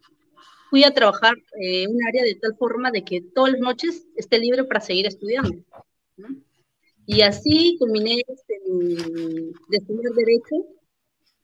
fui 0.71 0.85
a 0.85 0.95
trabajar 0.95 1.35
en 1.61 1.91
un 1.91 2.07
área 2.07 2.25
de 2.25 2.35
tal 2.37 2.57
forma 2.57 2.91
de 2.91 3.05
que 3.05 3.21
todas 3.21 3.53
las 3.53 3.61
noches 3.61 4.07
esté 4.17 4.39
libre 4.39 4.65
para 4.65 4.81
seguir 4.81 5.07
estudiando. 5.07 5.53
¿no? 6.17 6.29
Y 7.07 7.21
así 7.21 7.77
culminé 7.79 8.23
este, 8.27 8.55
de 8.69 9.77
estudiar 9.77 10.13
Derecho 10.13 10.67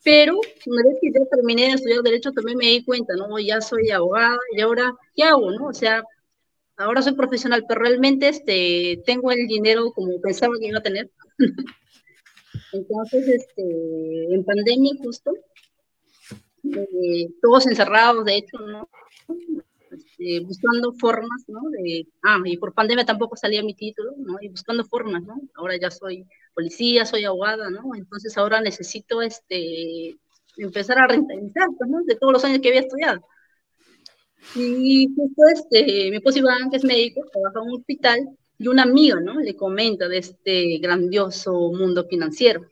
pero 0.05 0.39
una 0.67 0.83
vez 0.83 0.99
que 1.01 1.13
ya 1.13 1.25
terminé 1.27 1.63
de 1.63 1.73
estudiar 1.75 2.03
Derecho, 2.03 2.33
también 2.33 2.59
me 2.59 2.67
di 2.67 2.85
cuenta, 2.85 3.15
¿no? 3.15 3.39
Ya 3.39 3.61
soy 3.61 3.91
abogada 3.91 4.39
y 4.57 4.61
ahora, 4.61 4.93
¿qué 5.15 5.25
hago, 5.25 5.51
no? 5.53 5.67
O 5.67 5.75
sea, 5.75 6.03
ahora 6.77 7.03
soy 7.03 7.15
profesional, 7.15 7.65
pero 7.69 7.81
realmente 7.81 8.29
este, 8.29 9.03
tengo 9.07 9.31
el 9.31 9.47
dinero 9.47 9.93
como 9.93 10.21
pensaba 10.21 10.55
que 10.59 10.69
iba 10.69 10.79
a 10.79 10.83
tener. 10.83 11.11
Entonces, 12.73 13.29
este, 13.29 14.35
en 14.35 14.45
pandemia 14.45 14.93
justo, 15.03 15.33
eh, 16.65 17.29
todos 17.41 17.67
encerrados, 17.67 18.25
de 18.25 18.37
hecho, 18.37 18.59
¿no? 18.59 18.89
Este, 20.23 20.41
buscando 20.41 20.93
formas, 20.93 21.43
¿no? 21.49 21.61
De, 21.71 22.07
ah, 22.23 22.41
y 22.45 22.57
por 22.57 22.75
pandemia 22.75 23.05
tampoco 23.05 23.37
salía 23.37 23.63
mi 23.63 23.75
título, 23.75 24.13
¿no? 24.19 24.37
Y 24.41 24.49
buscando 24.49 24.85
formas, 24.85 25.23
¿no? 25.23 25.41
Ahora 25.55 25.77
ya 25.77 25.91
soy 25.91 26.27
policía, 26.55 27.05
soy 27.07 27.25
abogada, 27.25 27.71
¿no? 27.71 27.95
Entonces 27.95 28.37
ahora 28.39 28.61
necesito, 28.61 29.23
este, 29.23 30.17
empezar 30.57 30.99
a 30.99 31.07
rentabilizar, 31.09 31.69
pues, 31.77 31.91
¿no? 31.91 32.03
De 32.05 32.17
todos 32.17 32.33
los 32.33 32.45
años 32.45 32.61
que 32.61 32.69
había 32.69 32.81
estudiado. 32.83 33.21
Y 34.55 35.09
justo, 35.15 35.43
este, 35.53 36.11
mi 36.11 36.17
esposo 36.17 36.39
Iván, 36.39 36.71
que 36.71 36.77
es 36.77 36.85
médico, 36.85 37.23
trabaja 37.33 37.61
en 37.61 37.69
un 37.69 37.79
hospital, 37.79 38.29
y 38.59 38.69
un 38.69 38.79
amigo, 38.79 39.19
¿no? 39.21 39.41
Le 39.41 39.57
comenta 39.57 40.09
de 40.09 40.19
este 40.19 40.79
grandioso 40.79 41.53
mundo 41.73 42.07
financiero. 42.09 42.65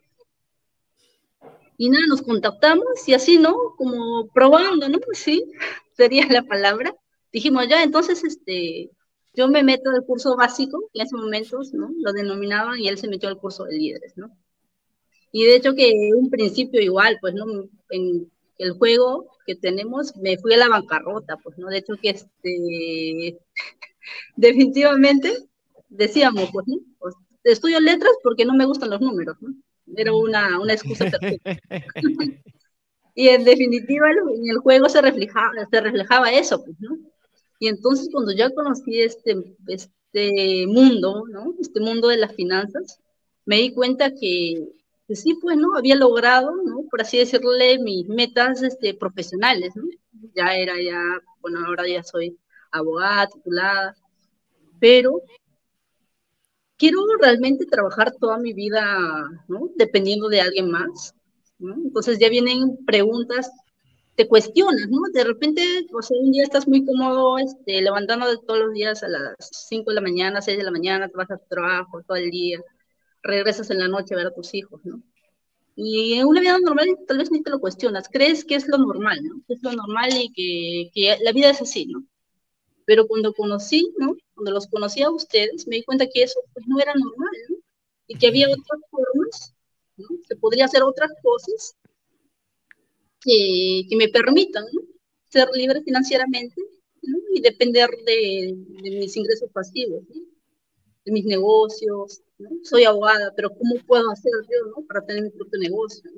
Y 1.76 1.90
nada, 1.90 2.04
nos 2.08 2.22
contactamos 2.22 3.08
y 3.08 3.14
así, 3.14 3.38
¿no? 3.38 3.56
Como 3.76 4.28
probando, 4.28 4.88
¿no? 4.88 4.98
Sí, 5.14 5.44
sería 5.96 6.26
la 6.28 6.42
palabra 6.42 6.94
dijimos, 7.32 7.68
ya, 7.68 7.82
entonces, 7.82 8.24
este, 8.24 8.90
yo 9.34 9.48
me 9.48 9.62
meto 9.62 9.90
al 9.90 10.04
curso 10.04 10.36
básico, 10.36 10.90
en 10.92 11.02
ese 11.02 11.16
momento, 11.16 11.60
¿no? 11.72 11.90
Lo 11.98 12.12
denominaban 12.12 12.78
y 12.78 12.88
él 12.88 12.98
se 12.98 13.08
metió 13.08 13.28
al 13.28 13.38
curso 13.38 13.64
de 13.64 13.76
líderes, 13.76 14.16
¿no? 14.16 14.36
Y 15.32 15.44
de 15.44 15.56
hecho 15.56 15.74
que 15.74 16.10
un 16.16 16.30
principio 16.30 16.80
igual, 16.80 17.18
pues, 17.20 17.34
¿no? 17.34 17.44
En 17.90 18.30
el 18.58 18.72
juego 18.72 19.28
que 19.46 19.54
tenemos, 19.54 20.16
me 20.16 20.36
fui 20.38 20.54
a 20.54 20.58
la 20.58 20.68
bancarrota, 20.68 21.36
pues, 21.36 21.56
¿no? 21.58 21.68
De 21.68 21.78
hecho 21.78 21.94
que, 22.00 22.10
este, 22.10 23.38
definitivamente, 24.36 25.32
decíamos, 25.88 26.50
pues, 26.52 26.66
¿no? 26.66 26.76
Pues, 26.98 27.14
estudio 27.44 27.80
letras 27.80 28.12
porque 28.22 28.44
no 28.44 28.54
me 28.54 28.66
gustan 28.66 28.90
los 28.90 29.00
números, 29.00 29.36
¿no? 29.40 29.54
Era 29.96 30.12
una, 30.12 30.58
una 30.60 30.74
excusa 30.74 31.06
perfecta. 31.10 31.56
y 33.14 33.28
en 33.28 33.44
definitiva, 33.44 34.10
en 34.10 34.50
el 34.50 34.58
juego 34.58 34.88
se 34.88 35.00
reflejaba, 35.00 35.52
se 35.70 35.80
reflejaba 35.80 36.32
eso, 36.32 36.62
pues, 36.64 36.76
¿no? 36.80 36.98
Y 37.60 37.68
entonces 37.68 38.08
cuando 38.10 38.32
ya 38.32 38.50
conocí 38.50 39.02
este, 39.02 39.36
este 39.68 40.66
mundo, 40.66 41.24
¿no? 41.30 41.54
Este 41.60 41.78
mundo 41.78 42.08
de 42.08 42.16
las 42.16 42.34
finanzas, 42.34 42.98
me 43.44 43.56
di 43.56 43.72
cuenta 43.72 44.12
que, 44.14 44.66
sí, 45.10 45.34
pues, 45.40 45.58
¿no? 45.58 45.76
Había 45.76 45.94
logrado, 45.94 46.52
¿no? 46.64 46.84
Por 46.90 47.02
así 47.02 47.18
decirle, 47.18 47.78
mis 47.78 48.08
metas 48.08 48.62
este, 48.62 48.94
profesionales. 48.94 49.74
Ya 50.34 50.56
era 50.56 50.80
ya, 50.82 51.02
bueno, 51.42 51.64
ahora 51.66 51.86
ya 51.86 52.02
soy 52.02 52.38
abogada, 52.72 53.28
titulada, 53.28 53.96
pero 54.80 55.20
quiero 56.78 57.00
realmente 57.20 57.66
trabajar 57.66 58.12
toda 58.18 58.38
mi 58.38 58.54
vida, 58.54 58.82
¿no? 59.48 59.70
Dependiendo 59.76 60.28
de 60.28 60.40
alguien 60.40 60.70
más. 60.70 61.14
Entonces 61.60 62.18
ya 62.18 62.30
vienen 62.30 62.84
preguntas 62.86 63.50
te 64.14 64.28
cuestionas, 64.28 64.88
¿no? 64.88 65.00
De 65.12 65.24
repente, 65.24 65.86
o 65.92 66.02
sea, 66.02 66.18
un 66.18 66.32
día 66.32 66.42
estás 66.42 66.68
muy 66.68 66.84
cómodo, 66.84 67.38
este, 67.38 67.80
levantándote 67.80 68.42
todos 68.46 68.60
los 68.60 68.72
días 68.74 69.02
a 69.02 69.08
las 69.08 69.34
5 69.40 69.90
de 69.90 69.94
la 69.94 70.00
mañana, 70.00 70.42
6 70.42 70.58
de 70.58 70.64
la 70.64 70.70
mañana, 70.70 71.08
te 71.08 71.16
vas 71.16 71.30
a 71.30 71.38
tu 71.38 71.46
trabajo 71.48 72.02
todo 72.02 72.16
el 72.16 72.30
día, 72.30 72.60
regresas 73.22 73.70
en 73.70 73.78
la 73.78 73.88
noche 73.88 74.14
a 74.14 74.18
ver 74.18 74.26
a 74.28 74.34
tus 74.34 74.54
hijos, 74.54 74.80
¿no? 74.84 75.02
Y 75.76 76.14
en 76.14 76.26
una 76.26 76.40
vida 76.40 76.58
normal 76.58 76.88
tal 77.06 77.18
vez 77.18 77.30
ni 77.30 77.42
te 77.42 77.50
lo 77.50 77.60
cuestionas, 77.60 78.08
crees 78.10 78.44
que 78.44 78.56
es 78.56 78.68
lo 78.68 78.76
normal, 78.78 79.18
¿no? 79.22 79.42
Que 79.46 79.54
es 79.54 79.62
lo 79.62 79.72
normal 79.72 80.10
y 80.12 80.32
que, 80.32 80.90
que 80.92 81.16
la 81.24 81.32
vida 81.32 81.50
es 81.50 81.62
así, 81.62 81.86
¿no? 81.86 82.04
Pero 82.84 83.06
cuando 83.06 83.32
conocí, 83.32 83.90
¿no? 83.98 84.16
Cuando 84.34 84.50
los 84.52 84.66
conocí 84.66 85.02
a 85.02 85.10
ustedes, 85.10 85.66
me 85.66 85.76
di 85.76 85.84
cuenta 85.84 86.06
que 86.12 86.24
eso 86.24 86.40
pues, 86.52 86.66
no 86.68 86.78
era 86.80 86.92
normal, 86.94 87.30
¿no? 87.48 87.56
Y 88.08 88.18
que 88.18 88.26
había 88.26 88.48
otras 88.48 88.80
formas, 88.90 89.54
¿no? 89.96 90.08
Se 90.26 90.36
podría 90.36 90.66
hacer 90.66 90.82
otras 90.82 91.10
cosas 91.22 91.76
que, 93.20 93.82
que 93.88 93.96
me 93.96 94.08
permitan 94.08 94.64
¿no? 94.72 94.82
ser 95.28 95.48
libre 95.54 95.82
financieramente 95.82 96.60
¿no? 97.02 97.18
y 97.34 97.40
depender 97.40 97.88
de, 98.06 98.54
de, 98.82 98.90
mis 98.98 99.16
ingresos 99.16 99.50
pasivos, 99.52 100.02
¿no? 100.08 100.22
de 101.04 101.12
mis 101.12 101.24
negocios. 101.24 102.22
Soy 102.62 102.84
abogada, 102.84 103.32
pero 103.36 103.50
¿cómo 103.50 103.74
puedo 103.86 104.10
hacer 104.10 104.32
yo 104.48 104.84
para 104.86 105.04
tener 105.04 105.24
mi 105.24 105.30
propio 105.30 105.58
negocio? 105.58 106.10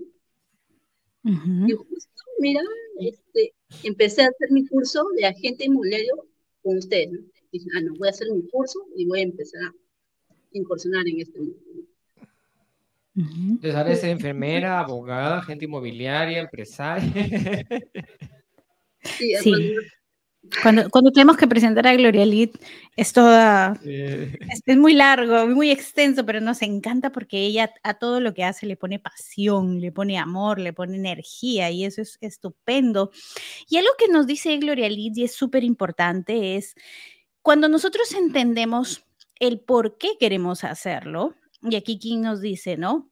Uh 1.24 1.30
-huh. 1.30 1.70
Y 1.70 1.72
justo, 1.72 2.22
mira, 2.38 2.62
este, 3.00 3.54
empecé 3.84 4.22
a 4.22 4.28
hacer 4.28 4.50
mi 4.50 4.66
curso 4.66 5.04
de 5.16 5.26
agente 5.26 5.64
inmobiliario 5.64 6.26
con 6.62 6.78
ustedes. 6.78 7.10
¿no? 7.12 7.20
Dije, 7.52 7.66
ah, 7.76 7.80
no, 7.82 7.94
voy 7.96 8.08
a 8.08 8.10
hacer 8.10 8.30
mi 8.32 8.42
curso 8.48 8.86
y 8.96 9.06
voy 9.06 9.20
a 9.20 9.24
empezar 9.24 9.62
a 9.62 9.74
incursionar 10.52 11.06
en 11.06 11.20
este 11.20 11.38
mundo. 11.38 11.58
Entonces, 13.14 13.74
a 13.74 13.82
veces 13.82 14.04
enfermera, 14.04 14.80
abogada, 14.80 15.38
agente 15.38 15.66
inmobiliaria, 15.66 16.40
empresaria. 16.40 17.12
Sí, 19.02 19.74
Cuando, 20.62 20.88
cuando 20.90 21.12
tenemos 21.12 21.36
que 21.36 21.46
presentar 21.46 21.86
a 21.86 21.94
Gloria 21.94 22.24
Lid, 22.24 22.50
es 22.96 23.12
toda. 23.12 23.78
Es, 23.84 24.76
muy 24.76 24.94
largo, 24.94 25.46
muy 25.46 25.70
extenso, 25.70 26.24
pero 26.24 26.40
nos 26.40 26.62
encanta 26.62 27.10
porque 27.10 27.38
ella 27.40 27.72
a 27.82 27.94
todo 27.94 28.20
lo 28.20 28.34
que 28.34 28.44
hace 28.44 28.66
le 28.66 28.76
pone 28.76 28.98
pasión, 28.98 29.80
le 29.80 29.92
pone 29.92 30.18
amor, 30.18 30.58
le 30.58 30.72
pone 30.72 30.96
energía 30.96 31.70
y 31.70 31.84
eso 31.84 32.02
es 32.02 32.18
estupendo. 32.20 33.10
Y 33.68 33.76
algo 33.76 33.90
que 33.98 34.08
nos 34.08 34.26
dice 34.26 34.56
Gloria 34.58 34.88
Lid 34.88 35.16
y 35.16 35.24
es 35.24 35.32
súper 35.32 35.64
importante 35.64 36.56
es 36.56 36.74
cuando 37.40 37.68
nosotros 37.68 38.12
entendemos 38.12 39.04
el 39.38 39.60
por 39.60 39.98
qué 39.98 40.10
queremos 40.18 40.64
hacerlo, 40.64 41.34
y 41.62 41.76
aquí 41.76 41.98
King 41.98 42.20
nos 42.20 42.40
dice, 42.40 42.76
¿no? 42.76 43.10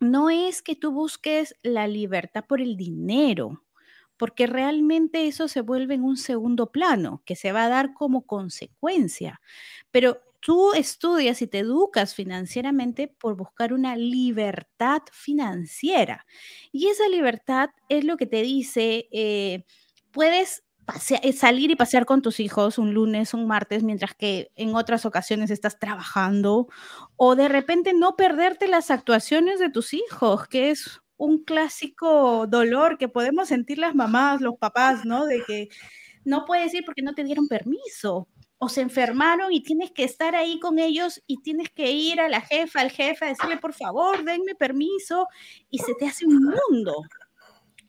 No 0.00 0.30
es 0.30 0.62
que 0.62 0.76
tú 0.76 0.92
busques 0.92 1.54
la 1.62 1.88
libertad 1.88 2.44
por 2.46 2.60
el 2.60 2.76
dinero, 2.76 3.64
porque 4.16 4.46
realmente 4.46 5.26
eso 5.26 5.48
se 5.48 5.60
vuelve 5.62 5.94
en 5.94 6.04
un 6.04 6.16
segundo 6.16 6.70
plano, 6.70 7.22
que 7.24 7.36
se 7.36 7.52
va 7.52 7.64
a 7.64 7.68
dar 7.68 7.94
como 7.94 8.26
consecuencia. 8.26 9.40
Pero 9.90 10.20
tú 10.40 10.74
estudias 10.74 11.40
y 11.42 11.46
te 11.46 11.60
educas 11.60 12.14
financieramente 12.14 13.08
por 13.08 13.36
buscar 13.36 13.72
una 13.72 13.96
libertad 13.96 15.02
financiera. 15.12 16.26
Y 16.72 16.88
esa 16.88 17.08
libertad 17.08 17.70
es 17.88 18.04
lo 18.04 18.16
que 18.16 18.26
te 18.26 18.42
dice, 18.42 19.08
eh, 19.12 19.64
puedes 20.12 20.65
eh, 21.22 21.32
salir 21.32 21.70
y 21.70 21.76
pasear 21.76 22.06
con 22.06 22.22
tus 22.22 22.40
hijos 22.40 22.78
un 22.78 22.94
lunes, 22.94 23.34
un 23.34 23.46
martes, 23.46 23.82
mientras 23.82 24.14
que 24.14 24.50
en 24.54 24.74
otras 24.74 25.04
ocasiones 25.04 25.50
estás 25.50 25.78
trabajando, 25.78 26.68
o 27.16 27.34
de 27.34 27.48
repente 27.48 27.92
no 27.92 28.16
perderte 28.16 28.68
las 28.68 28.90
actuaciones 28.90 29.58
de 29.58 29.70
tus 29.70 29.94
hijos, 29.94 30.46
que 30.48 30.70
es 30.70 31.00
un 31.16 31.42
clásico 31.44 32.46
dolor 32.46 32.98
que 32.98 33.08
podemos 33.08 33.48
sentir 33.48 33.78
las 33.78 33.94
mamás, 33.94 34.40
los 34.40 34.56
papás, 34.58 35.04
¿no? 35.04 35.26
De 35.26 35.42
que 35.46 35.68
no 36.24 36.44
puedes 36.44 36.72
ir 36.74 36.84
porque 36.84 37.02
no 37.02 37.14
te 37.14 37.24
dieron 37.24 37.48
permiso 37.48 38.28
o 38.58 38.68
se 38.68 38.80
enfermaron 38.80 39.52
y 39.52 39.62
tienes 39.62 39.90
que 39.92 40.04
estar 40.04 40.34
ahí 40.34 40.58
con 40.60 40.78
ellos 40.78 41.22
y 41.26 41.42
tienes 41.42 41.70
que 41.70 41.90
ir 41.90 42.20
a 42.20 42.28
la 42.28 42.40
jefa, 42.40 42.80
al 42.80 42.90
jefe, 42.90 43.24
a 43.24 43.28
decirle, 43.28 43.58
por 43.58 43.74
favor, 43.74 44.24
denme 44.24 44.54
permiso 44.54 45.26
y 45.70 45.78
se 45.78 45.94
te 45.94 46.06
hace 46.06 46.26
un 46.26 46.42
mundo. 46.42 46.94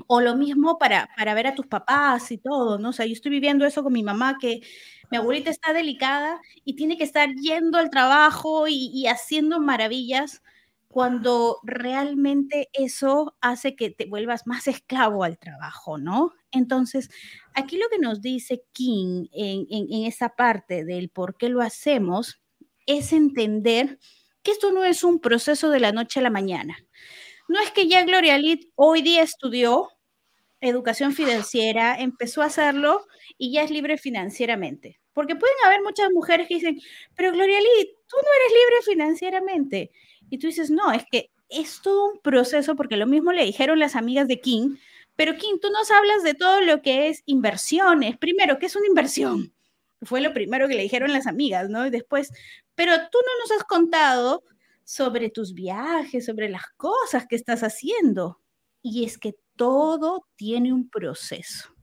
O 0.05 0.21
lo 0.21 0.35
mismo 0.35 0.77
para, 0.77 1.09
para 1.17 1.33
ver 1.33 1.47
a 1.47 1.55
tus 1.55 1.65
papás 1.65 2.31
y 2.31 2.37
todo, 2.37 2.77
¿no? 2.77 2.89
O 2.89 2.93
sea, 2.93 3.05
yo 3.05 3.13
estoy 3.13 3.31
viviendo 3.31 3.65
eso 3.65 3.83
con 3.83 3.93
mi 3.93 4.03
mamá, 4.03 4.37
que 4.39 4.61
mi 5.09 5.17
abuelita 5.17 5.49
está 5.49 5.73
delicada 5.73 6.41
y 6.65 6.75
tiene 6.75 6.97
que 6.97 7.03
estar 7.03 7.33
yendo 7.35 7.77
al 7.77 7.89
trabajo 7.89 8.67
y, 8.67 9.07
haciendo 9.07 9.59
maravillas 9.59 10.41
cuando 10.89 11.59
realmente 11.63 12.69
eso 12.73 13.35
hace 13.41 13.75
que 13.75 13.89
te 13.89 14.05
vuelvas 14.05 14.47
más 14.47 14.67
esclavo 14.67 15.23
al 15.23 15.37
trabajo, 15.37 15.97
¿no? 15.97 16.33
Entonces, 16.51 17.09
aquí 17.53 17.77
lo 17.77 17.87
que 17.89 17.99
nos 17.99 18.21
dice 18.21 18.63
King 18.73 19.27
en, 19.31 19.67
en, 19.69 20.05
esa 20.05 20.29
parte 20.29 20.85
del 20.85 21.09
por 21.09 21.37
qué 21.37 21.49
lo 21.49 21.61
hacemos 21.61 22.41
es 22.85 23.13
entender 23.13 23.99
que 24.43 24.51
esto 24.51 24.71
no 24.71 24.83
es 24.83 25.03
un 25.03 25.19
proceso 25.19 25.69
de 25.69 25.79
la 25.79 25.91
noche 25.91 26.19
a 26.19 26.23
la 26.23 26.29
mañana. 26.29 26.77
No 27.47 27.59
es 27.61 27.71
que 27.71 27.87
ya 27.87 28.03
Gloria 28.03 28.37
Lid 28.37 28.65
hoy 28.75 29.01
día 29.01 29.23
estudió 29.23 29.89
educación 30.59 31.13
financiera, 31.13 31.95
empezó 31.99 32.41
a 32.41 32.45
hacerlo 32.45 33.05
y 33.37 33.51
ya 33.51 33.63
es 33.63 33.71
libre 33.71 33.97
financieramente. 33.97 34.99
Porque 35.13 35.35
pueden 35.35 35.55
haber 35.65 35.81
muchas 35.81 36.11
mujeres 36.11 36.47
que 36.47 36.55
dicen, 36.55 36.79
pero 37.15 37.31
Gloria 37.31 37.59
Lid, 37.59 37.87
tú 38.07 38.17
no 38.17 38.29
eres 38.39 38.51
libre 38.51 38.83
financieramente. 38.85 39.91
Y 40.29 40.37
tú 40.37 40.47
dices, 40.47 40.69
no, 40.69 40.91
es 40.91 41.03
que 41.09 41.29
es 41.49 41.81
todo 41.81 42.11
un 42.11 42.19
proceso, 42.19 42.75
porque 42.75 42.97
lo 42.97 43.07
mismo 43.07 43.31
le 43.31 43.45
dijeron 43.45 43.79
las 43.79 43.95
amigas 43.95 44.27
de 44.27 44.41
King, 44.41 44.75
pero 45.15 45.35
King, 45.37 45.55
tú 45.61 45.69
nos 45.71 45.89
hablas 45.89 46.23
de 46.23 46.35
todo 46.35 46.61
lo 46.61 46.81
que 46.81 47.07
es 47.07 47.23
inversiones. 47.25 48.17
Primero, 48.17 48.59
¿qué 48.59 48.67
es 48.67 48.75
una 48.75 48.87
inversión? 48.87 49.53
Fue 50.03 50.21
lo 50.21 50.33
primero 50.33 50.67
que 50.67 50.75
le 50.75 50.83
dijeron 50.83 51.11
las 51.11 51.25
amigas, 51.25 51.69
¿no? 51.69 51.87
Y 51.87 51.89
después, 51.89 52.31
pero 52.75 52.93
tú 53.11 53.17
no 53.25 53.39
nos 53.41 53.51
has 53.59 53.63
contado 53.63 54.43
sobre 54.87 55.29
tus 55.29 55.53
viajes, 55.53 56.25
sobre 56.25 56.47
las 56.47 56.63
cosas 56.77 57.27
que 57.27 57.35
estás 57.35 57.61
haciendo. 57.61 58.39
Y 58.81 59.03
es 59.03 59.17
que 59.17 59.35
todo 59.57 60.25
tiene 60.37 60.71
un 60.71 60.89
proceso. 60.89 61.75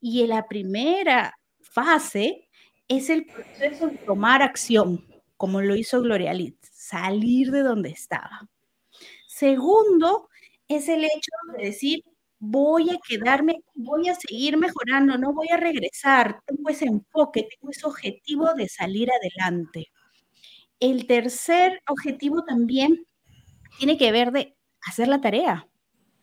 Y 0.00 0.26
la 0.26 0.48
primera 0.48 1.34
fase 1.60 2.48
es 2.88 3.10
el 3.10 3.26
proceso 3.26 3.88
de 3.88 3.98
tomar 3.98 4.40
acción, 4.40 5.06
como 5.36 5.60
lo 5.60 5.76
hizo 5.76 6.00
Gloria 6.00 6.32
Litz 6.32 6.70
salir 6.72 7.50
de 7.50 7.60
donde 7.60 7.90
estaba. 7.90 8.48
Segundo, 9.26 10.30
es 10.68 10.88
el 10.88 11.04
hecho 11.04 11.32
de 11.58 11.66
decir, 11.66 12.02
voy 12.38 12.88
a 12.88 12.96
quedarme, 13.06 13.56
voy 13.74 14.08
a 14.08 14.14
seguir 14.14 14.56
mejorando, 14.56 15.18
no 15.18 15.34
voy 15.34 15.48
a 15.52 15.58
regresar, 15.58 16.40
tengo 16.46 16.70
ese 16.70 16.86
enfoque, 16.86 17.42
tengo 17.42 17.70
ese 17.70 17.86
objetivo 17.86 18.54
de 18.54 18.68
salir 18.70 19.10
adelante. 19.12 19.88
El 20.80 21.06
tercer 21.06 21.82
objetivo 21.88 22.44
también 22.44 23.06
tiene 23.78 23.96
que 23.98 24.12
ver 24.12 24.32
de 24.32 24.56
hacer 24.82 25.08
la 25.08 25.20
tarea, 25.20 25.68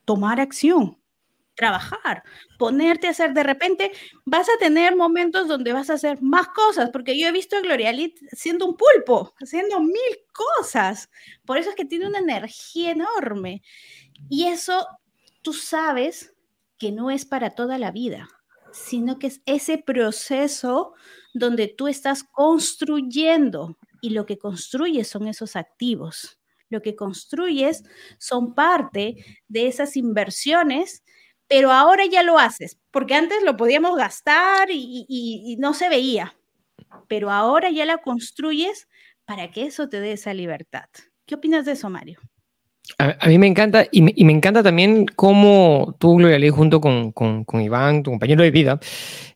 tomar 0.06 0.40
acción 0.40 0.98
trabajar, 1.56 2.24
ponerte 2.60 3.08
a 3.08 3.12
hacer, 3.12 3.34
de 3.34 3.44
repente 3.44 3.92
vas 4.26 4.48
a 4.50 4.58
tener 4.60 4.96
momentos 4.96 5.48
donde 5.48 5.74
vas 5.74 5.90
a 5.90 5.94
hacer 5.94 6.22
más 6.22 6.50
cosas, 6.50 6.90
porque 6.92 7.18
yo 7.20 7.28
he 7.28 7.32
visto 7.32 7.56
a 7.56 7.62
Gloria 7.62 7.92
Lit 7.92 8.18
siendo 8.32 8.66
un 8.66 8.76
pulpo, 8.76 9.34
haciendo 9.42 9.80
mil 9.80 9.96
cosas, 10.34 11.10
por 11.46 11.58
eso 11.58 11.70
es 11.70 11.76
que 11.76 11.86
tiene 11.86 12.08
una 12.08 12.20
energía 12.20 12.92
enorme. 12.92 13.64
Y 14.30 14.46
eso 14.48 14.86
tú 15.42 15.54
sabes 15.54 16.34
que 16.78 16.92
no 16.92 17.10
es 17.10 17.26
para 17.26 17.52
toda 17.52 17.78
la 17.78 17.92
vida, 17.92 18.28
sino 18.74 19.18
que 19.18 19.28
es 19.28 19.42
ese 19.46 19.78
proceso 19.78 20.94
donde 21.34 21.68
tú 21.68 21.88
estás 21.88 22.24
construyendo 22.24 23.78
y 24.02 24.12
lo 24.12 24.26
que 24.26 24.38
construyes 24.38 25.08
son 25.08 25.28
esos 25.28 25.56
activos. 25.56 26.40
Lo 26.70 26.82
que 26.82 26.96
construyes 26.96 27.84
son 28.18 28.56
parte 28.56 29.24
de 29.48 29.68
esas 29.68 29.98
inversiones 29.98 31.04
pero 31.48 31.72
ahora 31.72 32.06
ya 32.06 32.24
lo 32.24 32.40
haces, 32.40 32.78
porque 32.92 33.14
antes 33.14 33.44
lo 33.44 33.56
podíamos 33.58 33.96
gastar 33.98 34.70
y, 34.72 35.56
no 35.60 35.74
se 35.74 35.90
veía, 35.90 36.36
pero 37.08 37.32
ahora 37.32 37.70
ya 37.70 37.86
la 37.86 37.98
construyes 37.98 38.88
para 39.26 39.52
que 39.52 39.66
eso 39.66 39.90
te 39.90 40.00
dé 40.00 40.14
esa 40.14 40.34
libertad. 40.34 40.86
¿Qué 41.26 41.36
opinas 41.36 41.66
de 41.66 41.74
eso, 41.74 41.90
Mario? 41.90 42.20
A, 43.00 43.28
mí 43.28 43.40
me 43.40 43.48
encanta, 43.48 43.88
y 43.92 44.02
me, 44.02 44.32
encanta 44.32 44.62
también 44.62 45.08
cómo 45.08 45.96
tú, 46.00 46.18
Gloria 46.18 46.38
Lee, 46.38 46.50
junto 46.50 46.80
con, 46.80 47.12
con, 47.12 47.62
Iván, 47.62 48.04
tu 48.04 48.12
compañero 48.12 48.44
de 48.44 48.52
vida, 48.52 48.80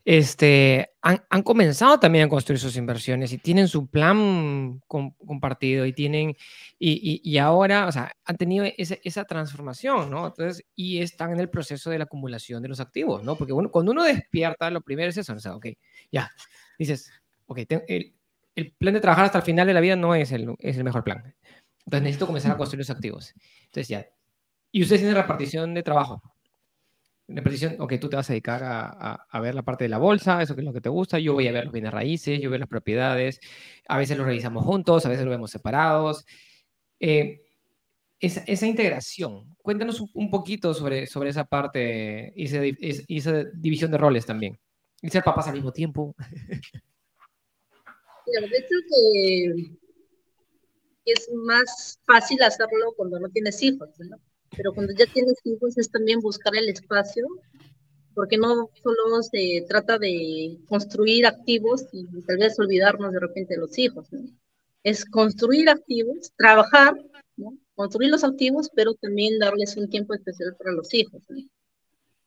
este, 0.06 0.89
han, 1.02 1.24
han, 1.30 1.44
comenzado 1.44 2.00
también 2.00 2.26
a 2.26 2.30
construir 2.30 2.60
sus 2.60 2.76
inversiones 2.76 3.32
y 3.32 3.38
tienen 3.38 3.68
su 3.68 3.88
plan 3.88 4.82
compartido 4.88 5.86
y 5.86 5.94
tienen, 5.94 6.36
y, 6.78 7.22
y, 7.24 7.38
ahora, 7.38 7.88
o 7.88 7.92
sea, 7.92 8.12
han 8.26 8.38
tenido 8.38 8.66
esa, 8.78 8.96
esa, 9.04 9.26
transformación, 9.26 10.10
¿no? 10.10 10.28
Entonces, 10.28 10.66
y 10.76 11.00
están 11.00 11.32
en 11.32 11.40
el 11.40 11.50
proceso 11.50 11.90
de 11.90 11.98
la 11.98 12.04
acumulación 12.04 12.62
de 12.62 12.70
los 12.70 12.80
activos, 12.80 13.24
¿no? 13.24 13.36
Porque 13.36 13.54
uno, 13.54 13.72
cuando 13.72 13.92
uno 13.92 14.04
despierta, 14.04 14.70
lo 14.70 14.82
primero 14.82 15.10
es 15.10 15.18
eso, 15.18 15.34
o 15.34 15.40
sea, 15.40 15.56
ok, 15.56 15.68
ya, 16.12 16.30
dices, 16.78 17.12
ok, 17.46 17.60
el, 17.88 18.14
el 18.56 18.72
plan 18.74 18.94
de 18.94 19.00
trabajar 19.00 19.26
hasta 19.26 19.40
el 19.40 19.46
final 19.46 19.68
de 19.68 19.74
la 19.74 19.80
vida 19.80 19.96
no 19.96 20.16
es 20.16 20.32
el, 20.32 20.54
es 20.60 20.78
el 20.78 20.84
mejor 20.84 21.04
plan 21.04 21.34
entonces 21.90 22.04
necesito 22.04 22.28
comenzar 22.28 22.52
a 22.52 22.58
construir 22.58 22.80
los 22.80 22.90
activos. 22.92 23.34
Entonces 23.66 23.88
ya. 23.88 24.08
Y 24.72 24.84
ustedes 24.84 25.02
tienen 25.02 25.16
repartición 25.16 25.74
de 25.74 25.82
trabajo. 25.82 26.22
Repartición, 27.32 27.76
ok, 27.80 27.94
tú 28.00 28.10
te 28.10 28.16
vas 28.16 28.30
a 28.30 28.34
dedicar 28.34 28.64
a, 28.64 29.26
a, 29.30 29.40
ver 29.40 29.54
la 29.54 29.62
parte 29.62 29.86
de 29.86 29.90
la 29.90 30.00
bolsa, 30.00 30.42
eso 30.42 30.56
que 30.56 30.62
es 30.62 30.66
lo 30.66 30.74
que 30.74 30.82
te 30.82 30.90
gusta. 30.90 31.20
Yo 31.20 31.34
voy 31.34 31.48
a 31.48 31.52
ver 31.52 31.66
los 31.66 31.74
bienes 31.74 31.94
raíces, 31.94 32.42
yo 32.42 32.50
veo 32.50 32.60
las 32.60 32.68
propiedades. 32.68 33.40
A 33.88 33.98
veces 33.98 34.18
los 34.18 34.26
revisamos 34.26 34.66
juntos, 34.66 35.06
a 35.06 35.10
veces 35.10 35.26
los 35.26 35.32
vemos 35.32 35.52
separados. 35.52 36.26
Eh, 37.00 37.42
esa, 38.20 38.42
esa, 38.48 38.68
integración, 38.68 39.56
cuéntanos 39.62 40.02
un, 40.14 40.30
poquito 40.30 40.74
sobre, 40.74 41.08
sobre 41.08 41.30
esa 41.30 41.46
parte 41.46 42.34
y 42.36 42.46
esa, 42.46 42.66
y 42.66 43.18
esa 43.18 43.44
división 43.54 43.92
de 43.92 43.98
roles 43.98 44.26
también. 44.26 44.60
Y 45.02 45.10
ser 45.10 45.24
papás 45.24 45.48
al 45.48 45.54
mismo 45.54 45.72
tiempo. 45.72 46.16
De 48.26 48.58
hecho 48.58 48.76
que 48.90 49.72
es 51.06 51.30
más 51.34 52.00
fácil 52.06 52.42
hacerlo 52.44 52.94
cuando 52.96 53.20
no 53.20 53.30
tienes 53.30 53.62
hijos, 53.64 53.90
¿no? 54.00 54.18
Pero 54.56 54.74
cuando 54.74 54.94
ya 54.94 55.06
tienes 55.06 55.36
hijos 55.44 55.78
es 55.78 55.90
también 55.90 56.20
buscar 56.20 56.56
el 56.56 56.70
espacio, 56.70 57.26
porque 58.14 58.38
no 58.38 58.70
solo 58.84 59.22
se 59.24 59.66
trata 59.68 59.98
de 59.98 60.58
construir 60.68 61.26
activos 61.26 61.86
y 61.92 62.06
tal 62.24 62.38
vez 62.38 62.60
olvidarnos 62.60 63.14
de 63.14 63.20
repente 63.20 63.56
de 63.56 63.62
los 63.62 63.78
hijos, 63.78 64.12
¿no? 64.12 64.22
Es 64.84 65.06
construir 65.06 65.70
activos, 65.70 66.32
trabajar, 66.38 66.96
¿no? 67.38 67.58
Construir 67.76 68.12
los 68.12 68.24
activos, 68.24 68.70
pero 68.76 68.94
también 68.96 69.40
darles 69.40 69.78
un 69.78 69.90
tiempo 69.90 70.14
especial 70.14 70.56
para 70.58 70.74
los 70.74 70.94
hijos. 70.94 71.22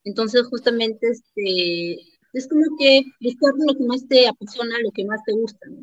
Entonces, 0.04 0.46
justamente, 0.46 1.08
este, 1.08 2.00
es 2.32 2.48
como 2.48 2.76
que 2.78 3.02
buscar 3.20 3.52
lo 3.58 3.74
que 3.74 3.84
más 3.84 4.06
te 4.08 4.28
apasiona, 4.28 4.78
lo 4.82 4.90
que 4.90 5.04
más 5.04 5.20
te 5.24 5.32
gusta, 5.32 5.68
¿no? 5.68 5.82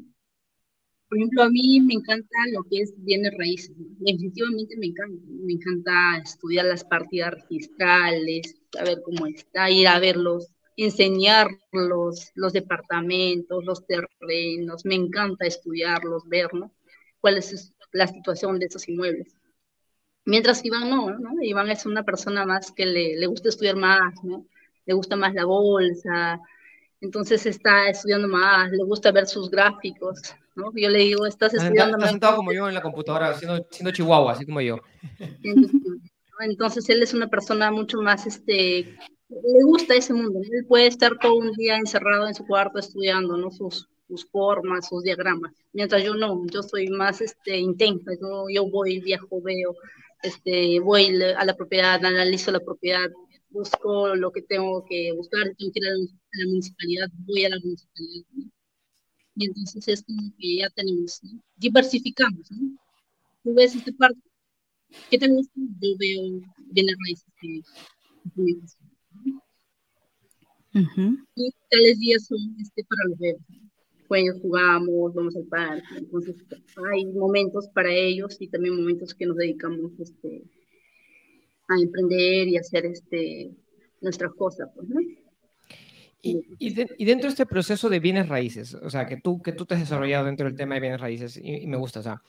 Por 1.09 1.17
ejemplo, 1.17 1.41
a 1.41 1.49
mí 1.49 1.81
me 1.81 1.95
encanta 1.95 2.37
lo 2.53 2.63
que 2.63 2.81
es 2.81 2.93
bienes 2.97 3.33
raíces. 3.35 3.71
Definitivamente 3.75 4.77
me 4.77 4.87
encanta. 4.87 5.23
Me 5.27 5.53
encanta 5.53 6.17
estudiar 6.23 6.65
las 6.65 6.83
partidas 6.83 7.33
registrales, 7.33 8.55
saber 8.71 9.01
cómo 9.03 9.25
está, 9.25 9.71
ir 9.71 9.87
a 9.87 9.99
verlos, 9.99 10.49
enseñar 10.77 11.47
los, 11.71 12.31
departamentos, 12.53 13.65
los 13.65 13.85
terrenos. 13.87 14.85
Me 14.85 14.95
encanta 14.95 15.47
estudiarlos, 15.47 16.29
ver. 16.29 16.49
Cuál 17.19 17.37
es 17.37 17.73
la 17.91 18.07
situación 18.07 18.59
de 18.59 18.67
esos 18.67 18.87
inmuebles. 18.87 19.35
Mientras 20.25 20.63
Iván 20.63 20.91
no, 20.91 21.17
¿no? 21.17 21.41
Iván 21.41 21.69
es 21.71 21.87
una 21.87 22.03
persona 22.03 22.45
más 22.45 22.71
que 22.71 22.85
le, 22.85 23.17
le 23.17 23.25
gusta 23.25 23.49
estudiar 23.49 23.77
más, 23.77 24.13
¿no? 24.23 24.45
Le 24.85 24.93
gusta 24.93 25.15
más 25.15 25.33
la 25.33 25.45
bolsa, 25.45 26.39
entonces 27.01 27.45
está 27.45 27.89
estudiando 27.89 28.27
más, 28.27 28.71
le 28.71 28.83
gusta 28.83 29.11
ver 29.11 29.25
sus 29.25 29.49
gráficos, 29.49 30.21
¿no? 30.59 30.71
Yo 30.75 30.89
le 30.89 30.99
digo, 30.99 31.25
estás 31.25 31.53
estudiando 31.53 31.97
está, 31.97 32.09
sentado 32.09 32.35
como 32.37 32.53
yo 32.53 32.67
en 32.67 32.75
la 32.75 32.81
computadora, 32.81 33.33
siendo, 33.35 33.65
siendo 33.71 33.91
chihuahua, 33.91 34.33
así 34.33 34.45
como 34.45 34.61
yo. 34.61 34.77
Entonces 36.39 36.87
él 36.89 37.03
es 37.03 37.13
una 37.13 37.27
persona 37.27 37.71
mucho 37.71 38.01
más, 38.01 38.25
este, 38.25 38.97
le 39.29 39.63
gusta 39.63 39.95
ese 39.95 40.13
mundo, 40.13 40.39
él 40.41 40.65
puede 40.67 40.87
estar 40.87 41.17
todo 41.19 41.35
un 41.35 41.51
día 41.53 41.77
encerrado 41.77 42.27
en 42.27 42.35
su 42.35 42.45
cuarto 42.45 42.79
estudiando, 42.79 43.35
¿no? 43.35 43.51
Sus, 43.51 43.89
sus 44.07 44.25
formas, 44.29 44.87
sus 44.87 45.03
diagramas, 45.03 45.51
mientras 45.73 46.03
yo 46.03 46.15
no, 46.15 46.45
yo 46.47 46.63
soy 46.63 46.87
más, 46.89 47.21
este, 47.21 47.57
intensa, 47.57 48.11
yo, 48.21 48.45
yo 48.49 48.69
voy, 48.69 48.99
viajo, 48.99 49.41
veo, 49.41 49.75
este, 50.23 50.79
voy 50.79 51.21
a 51.37 51.45
la 51.45 51.55
propiedad, 51.55 52.03
analizo 52.03 52.51
la 52.51 52.59
propiedad, 52.59 53.09
busco 53.49 54.15
lo 54.15 54.31
que 54.31 54.41
tengo 54.41 54.85
que 54.85 55.11
buscar, 55.13 55.43
tengo 55.57 55.71
que 55.71 55.79
ir 55.79 55.87
a 55.87 55.91
la, 55.91 56.47
municipalidad, 56.47 57.07
voy 57.25 57.45
a 57.45 57.49
la 57.49 57.59
municipalidad. 57.59 58.25
Y 59.39 59.45
entonces 59.45 59.87
es 59.87 60.03
como 60.03 60.21
que 60.37 60.57
ya 60.57 60.69
tenemos, 60.71 61.21
diversificamos. 61.55 62.51
¿no? 62.51 62.77
Tú 63.41 63.53
ves 63.53 63.73
esta 63.73 63.89
parte, 63.93 64.19
¿qué 65.09 65.17
te 65.17 65.29
gusta? 65.29 65.53
Yo 65.55 65.97
veo 65.97 66.41
bienes 66.71 66.95
raíces 67.05 67.25
que, 67.39 67.61
Y 71.35 71.51
tales 71.69 71.99
días 71.99 72.25
son 72.25 72.39
este, 72.59 72.83
para 72.83 73.07
los 73.07 73.17
bebés. 73.17 73.41
Pues 74.09 74.41
jugamos, 74.41 75.13
vamos 75.13 75.35
al 75.37 75.45
parque, 75.45 75.87
entonces 75.97 76.35
hay 76.91 77.05
momentos 77.05 77.69
para 77.73 77.93
ellos 77.93 78.35
y 78.41 78.47
también 78.47 78.75
momentos 78.75 79.13
que 79.13 79.25
nos 79.25 79.37
dedicamos 79.37 79.91
este, 79.99 80.43
a 81.69 81.79
emprender 81.79 82.47
y 82.49 82.57
hacer 82.57 82.87
este, 82.87 83.55
nuestras 84.01 84.33
cosas. 84.33 84.69
Pues, 84.75 84.89
¿no? 84.89 84.99
Y, 86.21 86.41
y, 86.59 87.05
dentro 87.05 87.27
de 87.27 87.29
este 87.29 87.45
proceso 87.45 87.87
de 87.89 87.99
bienes 87.99 88.27
raíces, 88.27 88.73
o 88.73 88.89
sea, 88.89 89.05
que 89.05 89.17
tú, 89.17 89.41
que 89.41 89.53
tú 89.53 89.65
te 89.65 89.75
has 89.75 89.79
desarrollado 89.79 90.25
dentro 90.25 90.47
del 90.47 90.55
tema 90.55 90.75
de 90.75 90.81
bienes 90.81 90.99
raíces, 90.99 91.39
y, 91.41 91.65
me 91.65 91.77
gusta, 91.77 92.01
o 92.01 92.03
sea, 92.03 92.21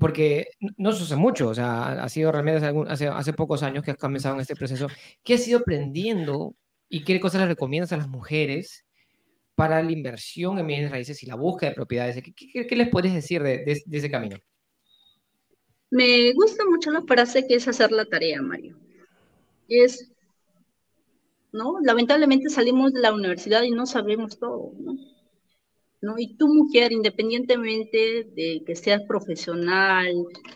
porque 0.00 0.48
no 0.76 0.90
se 0.92 1.04
hace 1.04 1.14
mucho, 1.14 1.48
o 1.48 1.54
sea, 1.54 2.02
ha 2.02 2.08
sido 2.08 2.32
realmente 2.32 2.66
hace, 2.88 3.06
hace, 3.06 3.32
pocos 3.32 3.62
años 3.62 3.84
que 3.84 3.92
has 3.92 3.96
comenzado 3.96 4.34
en 4.34 4.40
este 4.40 4.56
proceso. 4.56 4.88
¿Qué 5.22 5.34
has 5.34 5.46
ido 5.46 5.60
aprendiendo 5.60 6.56
y 6.88 7.04
qué 7.04 7.20
cosas 7.20 7.42
le 7.42 7.46
recomiendas 7.46 7.92
a 7.92 7.96
las 7.96 8.08
mujeres 8.08 8.84
para 9.54 9.82
la 9.82 9.92
inversión 9.92 10.58
en 10.58 10.66
bienes 10.66 10.90
raíces 10.90 11.22
y 11.22 11.26
la 11.26 11.36
búsqueda 11.36 11.70
de 11.70 11.76
propiedades? 11.76 12.20
¿Qué, 12.22 12.32
qué, 12.32 12.66
qué 12.66 12.76
les 12.76 12.88
puedes 12.88 13.14
decir 13.14 13.40
de, 13.42 13.58
de, 13.58 13.80
de 13.86 13.98
ese 13.98 14.10
camino? 14.10 14.36
Me 15.90 16.32
gusta 16.32 16.64
mucho 16.68 16.90
la 16.90 17.02
frase 17.02 17.46
que 17.46 17.54
es 17.54 17.68
hacer 17.68 17.92
la 17.92 18.04
tarea, 18.04 18.42
Mario. 18.42 18.76
Es, 19.68 20.12
¿no? 21.56 21.80
Lamentablemente 21.80 22.48
salimos 22.50 22.92
de 22.92 23.00
la 23.00 23.12
universidad 23.12 23.62
y 23.62 23.70
no 23.70 23.86
sabemos 23.86 24.38
todo, 24.38 24.72
¿no? 26.00 26.18
Y 26.18 26.36
tu 26.36 26.48
mujer, 26.48 26.92
independientemente 26.92 28.24
de 28.34 28.62
que 28.64 28.76
seas 28.76 29.02
profesional, 29.04 30.12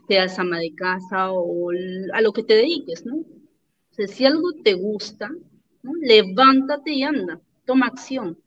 seas 0.09 0.39
ama 0.39 0.59
de 0.59 0.75
casa 0.75 1.33
o 1.33 1.71
a 2.13 2.21
lo 2.21 2.33
que 2.33 2.45
te 2.45 2.55
dediques, 2.55 3.05
¿no? 3.05 3.25
Si 3.91 4.25
algo 4.25 4.53
te 4.65 4.75
gusta, 4.75 5.31
levántate 6.03 6.93
y 6.93 7.03
anda, 7.03 7.41
toma 7.67 7.87
acción. 7.87 8.39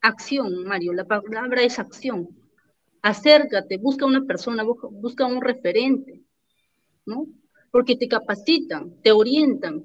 Acción, 0.00 0.64
Mario, 0.64 0.92
la 0.92 1.04
palabra 1.04 1.62
es 1.62 1.78
acción 1.78 2.28
acércate, 3.06 3.78
busca 3.78 4.04
una 4.04 4.24
persona, 4.24 4.64
busca 4.64 5.26
un 5.26 5.40
referente, 5.40 6.22
¿no? 7.04 7.26
Porque 7.70 7.94
te 7.94 8.08
capacitan, 8.08 9.00
te 9.02 9.12
orientan. 9.12 9.84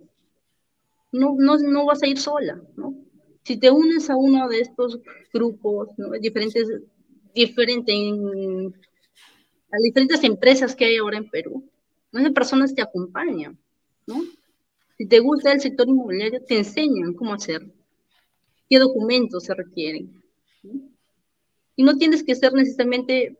No, 1.11 1.35
no, 1.37 1.57
no 1.57 1.85
vas 1.85 2.01
a 2.03 2.07
ir 2.07 2.17
sola, 2.17 2.61
¿no? 2.75 2.95
Si 3.43 3.57
te 3.57 3.69
unes 3.71 4.09
a 4.09 4.15
uno 4.15 4.47
de 4.47 4.61
estos 4.61 4.99
grupos, 5.33 5.89
¿no? 5.97 6.11
diferentes, 6.11 6.67
diferentes, 7.33 7.95
a 9.71 9.77
diferentes 9.83 10.23
empresas 10.23 10.75
que 10.75 10.85
hay 10.85 10.97
ahora 10.97 11.17
en 11.17 11.29
Perú, 11.29 11.63
esas 12.13 12.31
personas 12.33 12.75
te 12.75 12.81
acompañan, 12.81 13.57
¿no? 14.05 14.21
Si 14.97 15.07
te 15.07 15.19
gusta 15.19 15.53
el 15.53 15.61
sector 15.61 15.87
inmobiliario, 15.89 16.43
te 16.43 16.57
enseñan 16.59 17.13
cómo 17.13 17.33
hacer, 17.33 17.61
qué 18.69 18.79
documentos 18.79 19.43
se 19.43 19.53
requieren. 19.53 20.23
¿no? 20.63 20.73
Y 21.75 21.83
no 21.83 21.97
tienes 21.97 22.23
que 22.23 22.35
ser 22.35 22.53
necesariamente 22.53 23.37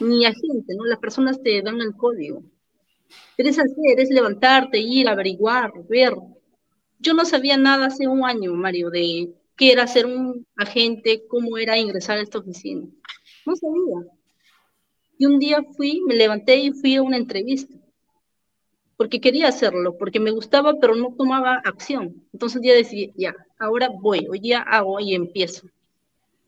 ni 0.00 0.26
agente, 0.26 0.74
¿no? 0.76 0.86
Las 0.86 1.00
personas 1.00 1.42
te 1.42 1.62
dan 1.62 1.80
el 1.80 1.96
código. 1.96 2.42
Eres 3.38 3.58
hacer, 3.58 4.00
es 4.00 4.10
levantarte, 4.10 4.78
ir, 4.78 5.08
averiguar, 5.08 5.72
ver. 5.88 6.14
Yo 6.98 7.14
no 7.14 7.24
sabía 7.24 7.56
nada 7.56 7.86
hace 7.86 8.06
un 8.08 8.24
año, 8.24 8.54
Mario, 8.54 8.90
de 8.90 9.32
qué 9.56 9.72
era 9.72 9.86
ser 9.86 10.06
un 10.06 10.46
agente, 10.56 11.24
cómo 11.28 11.58
era 11.58 11.78
ingresar 11.78 12.18
a 12.18 12.22
esta 12.22 12.38
oficina. 12.38 12.86
No 13.46 13.56
sabía. 13.56 14.10
Y 15.18 15.26
un 15.26 15.38
día 15.38 15.62
fui, 15.76 16.00
me 16.06 16.14
levanté 16.14 16.56
y 16.56 16.72
fui 16.72 16.96
a 16.96 17.02
una 17.02 17.16
entrevista. 17.16 17.74
Porque 18.96 19.20
quería 19.20 19.48
hacerlo, 19.48 19.96
porque 19.98 20.20
me 20.20 20.30
gustaba, 20.30 20.74
pero 20.80 20.94
no 20.94 21.14
tomaba 21.16 21.60
acción. 21.64 22.24
Entonces 22.32 22.56
un 22.56 22.62
día 22.62 22.74
decidí, 22.74 23.12
ya, 23.16 23.34
ahora 23.58 23.88
voy, 23.88 24.26
hoy 24.30 24.38
día 24.38 24.60
hago 24.60 25.00
y 25.00 25.14
empiezo 25.14 25.68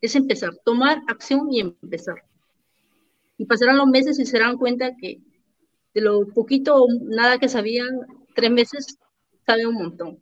es 0.00 0.14
empezar, 0.14 0.56
tomar 0.64 1.02
acción 1.06 1.52
y 1.52 1.60
empezar. 1.60 2.24
Y 3.38 3.44
pasarán 3.44 3.76
los 3.76 3.86
meses 3.86 4.18
y 4.18 4.26
se 4.26 4.38
darán 4.38 4.56
cuenta 4.56 4.96
que 4.96 5.20
de 5.94 6.00
lo 6.00 6.26
poquito 6.28 6.76
o 6.76 6.88
nada 7.02 7.38
que 7.38 7.48
sabían, 7.48 8.00
tres 8.34 8.50
meses 8.50 8.98
sabe 9.46 9.66
un 9.66 9.74
montón. 9.74 10.18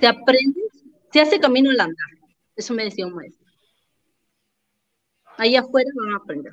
Se 0.00 0.06
aprende, 0.06 0.60
se 1.12 1.20
hace 1.20 1.40
camino 1.40 1.70
al 1.70 1.80
andar. 1.80 2.08
Eso 2.56 2.74
me 2.74 2.84
decía 2.84 3.06
un 3.06 3.14
maestro. 3.14 3.46
Ahí 5.36 5.56
afuera 5.56 5.90
van 5.94 6.14
a 6.14 6.16
aprender. 6.16 6.52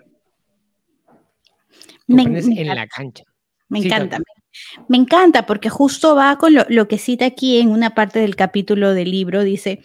Me, 2.07 2.23
en 2.23 2.67
la 2.67 2.87
cancha. 2.87 3.23
Me 3.67 3.79
encanta. 3.79 4.19
Me, 4.87 4.97
encanta 4.97 5.45
porque 5.45 5.69
justo 5.69 6.15
va 6.15 6.37
con 6.37 6.53
lo, 6.53 6.65
lo 6.69 6.87
que 6.87 6.97
cita 6.97 7.25
aquí 7.25 7.59
en 7.59 7.69
una 7.69 7.95
parte 7.95 8.19
del 8.19 8.35
capítulo 8.35 8.93
del 8.93 9.11
libro. 9.11 9.43
Dice, 9.43 9.81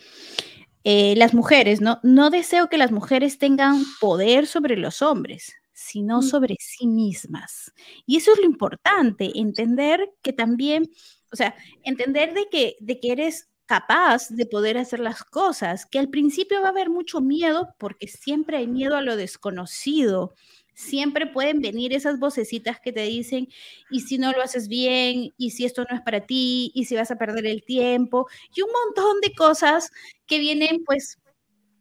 eh, 0.83 1.14
las 1.16 1.35
mujeres, 1.35 1.83
¿no? 1.83 2.01
No 2.03 2.31
deseo 2.31 2.68
que 2.68 2.79
las 2.79 2.90
mujeres 2.90 3.38
tengan 3.38 3.85
poder 4.01 4.46
sobre 4.46 4.77
los 4.77 5.03
hombres, 5.03 5.53
sino 5.73 6.20
mm. 6.20 6.23
sobre 6.23 6.57
sí 6.59 6.87
mismas. 6.87 7.73
Y 8.07 8.16
eso 8.16 8.33
es 8.33 8.38
lo 8.38 8.46
importante, 8.46 9.31
entender 9.35 10.11
que 10.23 10.33
también, 10.33 10.90
o 11.33 11.37
sea, 11.37 11.55
entender 11.83 12.33
de 12.33 12.46
que, 12.51 12.77
de 12.81 12.99
que 12.99 13.12
eres 13.12 13.50
capaz 13.71 14.31
de 14.31 14.47
poder 14.47 14.77
hacer 14.79 14.99
las 14.99 15.23
cosas, 15.23 15.87
que 15.87 16.01
al 16.01 16.09
principio 16.09 16.61
va 16.61 16.67
a 16.67 16.71
haber 16.71 16.91
mucho 16.91 17.21
miedo 17.21 17.77
porque 17.79 18.09
siempre 18.09 18.57
hay 18.57 18.67
miedo 18.67 18.97
a 18.97 19.01
lo 19.01 19.15
desconocido, 19.15 20.35
siempre 20.75 21.29
pueden 21.29 21.61
venir 21.61 21.93
esas 21.95 22.19
vocecitas 22.19 22.81
que 22.81 22.93
te 22.93 23.03
dicen, 23.03 23.47
y 23.89 24.01
si 24.01 24.19
no 24.19 24.33
lo 24.33 24.43
haces 24.43 24.67
bien, 24.67 25.33
y 25.39 25.51
si 25.53 25.67
esto 25.67 25.85
no 25.89 25.95
es 25.97 26.03
para 26.03 26.23
ti, 26.27 26.73
y 26.75 26.87
si 26.87 26.97
vas 26.97 27.13
a 27.13 27.17
perder 27.17 27.47
el 27.47 27.63
tiempo, 27.63 28.27
y 28.57 28.63
un 28.63 28.71
montón 28.73 29.21
de 29.21 29.33
cosas 29.37 29.93
que 30.27 30.41
vienen 30.41 30.83
pues 30.85 31.19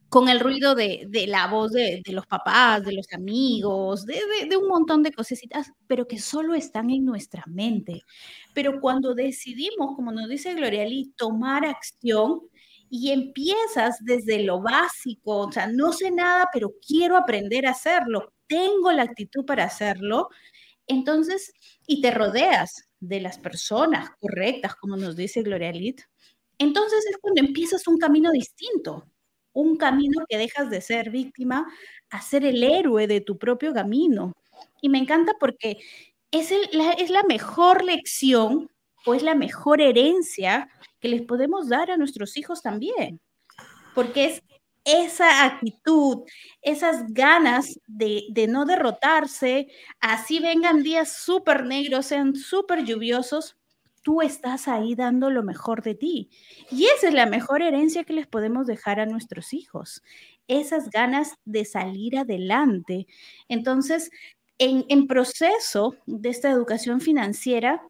con 0.09 0.27
el 0.29 0.39
ruido 0.39 0.75
de, 0.75 1.07
la 1.27 1.47
voz 1.47 1.71
de, 1.71 2.01
los 2.07 2.25
papás, 2.25 2.83
de 2.83 2.93
los 2.93 3.05
amigos, 3.13 4.05
de, 4.05 4.19
de, 4.49 4.57
un 4.57 4.67
montón 4.67 5.03
de 5.03 5.11
cosecitas, 5.11 5.71
pero 5.87 6.07
que 6.07 6.19
solo 6.19 6.55
están 6.55 6.89
en 6.89 7.05
nuestra 7.05 7.43
mente. 7.47 8.01
Pero 8.53 8.81
cuando 8.81 9.13
decidimos, 9.13 9.95
como 9.95 10.11
nos 10.11 10.27
dice 10.27 10.53
Gloria 10.55 10.85
Lee, 10.85 11.13
tomar 11.15 11.65
acción, 11.65 12.41
y 12.91 13.11
empiezas 13.11 13.97
desde 14.01 14.41
lo 14.41 14.61
básico, 14.63 15.47
o 15.47 15.51
sea, 15.51 15.67
no 15.67 15.93
sé 15.93 16.09
nada, 16.09 16.49
pero 16.51 16.71
quiero 16.87 17.17
aprender 17.17 17.67
a 17.67 17.71
hacerlo 17.71 18.33
tengo 18.49 18.91
la 18.91 19.03
actitud 19.03 19.45
para 19.45 19.63
hacerlo, 19.63 20.27
entonces, 20.87 21.53
y 21.87 22.01
te 22.01 22.11
rodeas 22.11 22.89
de 22.99 23.21
las 23.21 23.37
personas 23.37 24.09
correctas, 24.19 24.75
como 24.75 24.97
nos 24.97 25.15
dice 25.15 25.43
Gloria 25.43 25.71
Lit, 25.71 26.01
entonces 26.57 27.05
es 27.09 27.17
cuando 27.21 27.41
empiezas 27.41 27.87
un 27.87 27.97
camino 27.97 28.31
distinto, 28.31 29.07
un 29.53 29.77
camino 29.77 30.25
que 30.27 30.37
dejas 30.37 30.69
de 30.69 30.81
ser 30.81 31.09
víctima 31.09 31.65
a 32.09 32.21
ser 32.21 32.45
el 32.45 32.63
héroe 32.63 33.07
de 33.07 33.21
tu 33.21 33.37
propio 33.37 33.73
camino. 33.73 34.33
Y 34.81 34.89
me 34.89 34.97
encanta 34.97 35.33
porque 35.39 35.77
es, 36.31 36.51
la, 36.71 36.93
es 36.93 37.09
la 37.09 37.23
mejor 37.23 37.83
lección 37.83 38.69
o 39.05 39.13
es 39.13 39.23
la 39.23 39.35
mejor 39.35 39.81
herencia 39.81 40.69
que 40.99 41.07
les 41.07 41.21
podemos 41.21 41.69
dar 41.69 41.91
a 41.91 41.97
nuestros 41.97 42.37
hijos 42.37 42.61
también, 42.61 43.19
porque 43.95 44.25
es 44.25 44.43
esa 44.85 45.45
actitud, 45.45 46.23
esas 46.61 47.13
ganas 47.13 47.79
de, 47.87 48.23
de 48.31 48.47
no 48.47 48.65
derrotarse, 48.65 49.67
así 49.99 50.39
vengan 50.39 50.83
días 50.83 51.17
súper 51.17 51.65
negros, 51.65 52.07
sean 52.07 52.35
súper 52.35 52.83
lluviosos, 52.83 53.58
tú 54.09 54.23
estás 54.23 54.67
ahí 54.67 54.95
dando 54.95 55.29
lo 55.29 55.43
mejor 55.43 55.83
de 55.83 55.93
ti. 55.93 56.31
Y 56.71 56.85
esa 56.85 57.09
es 57.09 57.13
la 57.13 57.27
mejor 57.27 57.61
herencia 57.61 58.03
que 58.03 58.13
les 58.13 58.25
podemos 58.25 58.65
dejar 58.65 58.99
a 58.99 59.05
nuestros 59.05 59.53
hijos, 59.53 60.01
esas 60.47 60.89
ganas 60.89 61.35
de 61.45 61.63
salir 61.63 62.17
adelante. 62.17 63.05
Entonces, 63.49 64.09
en, 64.57 64.83
en 64.89 65.05
proceso 65.05 65.93
de 66.07 66.29
esta 66.29 66.49
educación 66.49 67.01
financiera, 67.01 67.83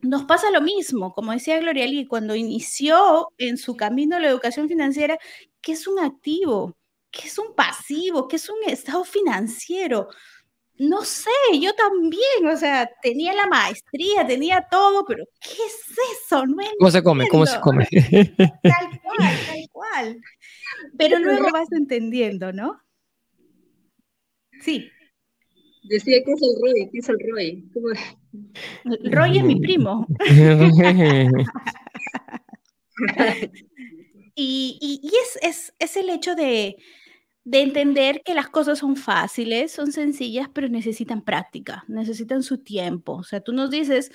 nos 0.00 0.24
pasa 0.24 0.50
lo 0.50 0.62
mismo, 0.62 1.12
como 1.12 1.32
decía 1.32 1.58
Gloria 1.58 1.86
Lee, 1.86 2.06
cuando 2.06 2.34
inició 2.34 3.28
en 3.36 3.58
su 3.58 3.76
camino 3.76 4.18
la 4.18 4.28
educación 4.28 4.70
financiera, 4.70 5.18
¿qué 5.60 5.72
es 5.72 5.86
un 5.86 5.98
activo? 5.98 6.78
¿Qué 7.10 7.28
es 7.28 7.36
un 7.36 7.54
pasivo? 7.54 8.26
¿Qué 8.26 8.36
es 8.36 8.48
un 8.48 8.56
estado 8.66 9.04
financiero? 9.04 10.08
No 10.82 11.04
sé, 11.04 11.30
yo 11.60 11.72
también, 11.74 12.48
o 12.52 12.56
sea, 12.56 12.90
tenía 13.02 13.32
la 13.34 13.46
maestría, 13.46 14.26
tenía 14.26 14.66
todo, 14.68 15.04
pero 15.04 15.24
¿qué 15.40 15.52
es 15.52 15.96
eso? 16.24 16.44
No 16.44 16.56
¿Cómo 16.78 16.90
se 16.90 17.04
come? 17.04 17.28
¿Cómo 17.28 17.46
se 17.46 17.60
come? 17.60 17.86
Tal 17.86 19.00
cual, 19.00 19.38
tal 19.46 19.68
cual. 19.70 20.20
Pero 20.98 21.20
luego 21.20 21.52
vas 21.52 21.70
entendiendo, 21.70 22.52
¿no? 22.52 22.80
Sí. 24.60 24.90
Decía 25.84 26.20
que 26.24 26.32
es 26.32 26.42
el 26.42 26.56
Roy, 26.60 26.90
¿qué 26.90 26.98
es 26.98 27.08
el 27.08 27.18
Roy? 27.30 27.64
¿Cómo? 27.72 27.90
Roy 29.04 29.38
es 29.38 29.44
mi 29.44 29.60
primo. 29.60 30.04
y, 34.34 34.78
y, 34.80 35.00
es, 35.06 35.38
es, 35.42 35.72
es, 35.78 35.96
el 35.96 36.10
hecho 36.10 36.34
de, 36.34 36.76
de 37.44 37.62
entender 37.62 38.22
que 38.24 38.34
las 38.34 38.48
cosas 38.48 38.78
son 38.78 38.96
fáciles, 38.96 39.72
son 39.72 39.92
sencillas, 39.92 40.48
pero 40.52 40.68
necesitan 40.68 41.22
práctica, 41.22 41.84
necesitan 41.88 42.42
su 42.42 42.58
tiempo. 42.58 43.14
O 43.14 43.24
sea, 43.24 43.40
tú 43.40 43.52
nos 43.52 43.70
dices, 43.70 44.12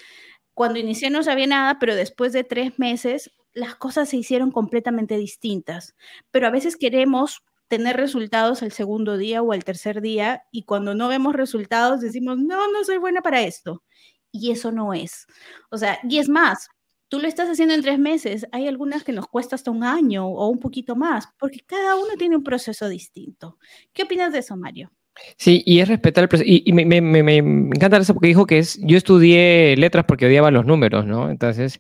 cuando 0.54 0.80
inicié 0.80 1.10
no 1.10 1.24
sabía 1.24 1.48
nada, 1.48 1.78
pero 1.80 1.96
después 1.96 2.34
de 2.34 2.44
tres 2.44 2.80
meses 2.80 3.32
las 3.54 3.76
cosas 3.76 4.10
se 4.10 4.18
hicieron 4.18 4.52
completamente 4.52 5.18
distintas. 5.18 5.96
Pero 6.32 6.48
a 6.48 6.52
veces 6.52 6.78
queremos 6.78 7.44
tener 7.68 7.98
resultados 7.98 8.62
el 8.62 8.72
segundo 8.72 9.18
día 9.18 9.42
o 9.42 9.54
el 9.54 9.64
tercer 9.64 10.02
día 10.02 10.44
y 10.52 10.64
cuando 10.64 10.96
no 10.96 11.08
vemos 11.10 11.36
resultados 11.36 12.00
decimos, 12.02 12.38
no, 12.38 12.72
no 12.72 12.84
soy 12.84 12.98
buena 12.98 13.22
para 13.22 13.42
esto. 13.42 13.84
Y 14.32 14.52
eso 14.52 14.72
no 14.72 14.94
es. 14.94 15.26
O 15.72 15.78
sea, 15.78 16.00
y 16.08 16.20
es 16.20 16.30
más, 16.30 16.70
tú 17.10 17.20
lo 17.20 17.28
estás 17.28 17.50
haciendo 17.50 17.74
en 17.74 17.82
tres 17.82 18.00
meses, 18.00 18.48
hay 18.52 18.68
algunas 18.68 19.04
que 19.04 19.12
nos 19.12 19.28
cuesta 19.28 19.56
hasta 19.56 19.72
un 19.72 19.84
año 19.84 20.28
o 20.28 20.48
un 20.48 20.60
poquito 20.60 20.96
más, 20.96 21.30
porque 21.40 21.60
cada 21.66 21.96
uno 21.96 22.16
tiene 22.18 22.36
un 22.36 22.44
proceso 22.44 22.90
distinto. 22.90 23.58
¿Qué 23.94 24.04
opinas 24.04 24.34
de 24.34 24.40
eso, 24.40 24.56
Mario? 24.58 24.92
Sí, 25.38 25.64
y 25.66 25.80
es 25.80 25.88
respetar 25.88 26.24
el 26.24 26.30
proceso. 26.30 26.50
Y, 26.50 26.72
me, 26.74 26.86
me, 26.86 27.02
me, 27.02 27.24
me, 27.24 27.38
encanta 27.38 27.98
eso 27.98 28.14
porque 28.14 28.28
dijo 28.28 28.46
que 28.46 28.60
es, 28.60 28.80
yo 28.84 28.98
estudié 28.98 29.76
letras 29.78 30.06
porque 30.08 30.28
odiaba 30.28 30.52
los 30.52 30.66
números, 30.66 31.06
¿no? 31.06 31.32
Entonces, 31.32 31.80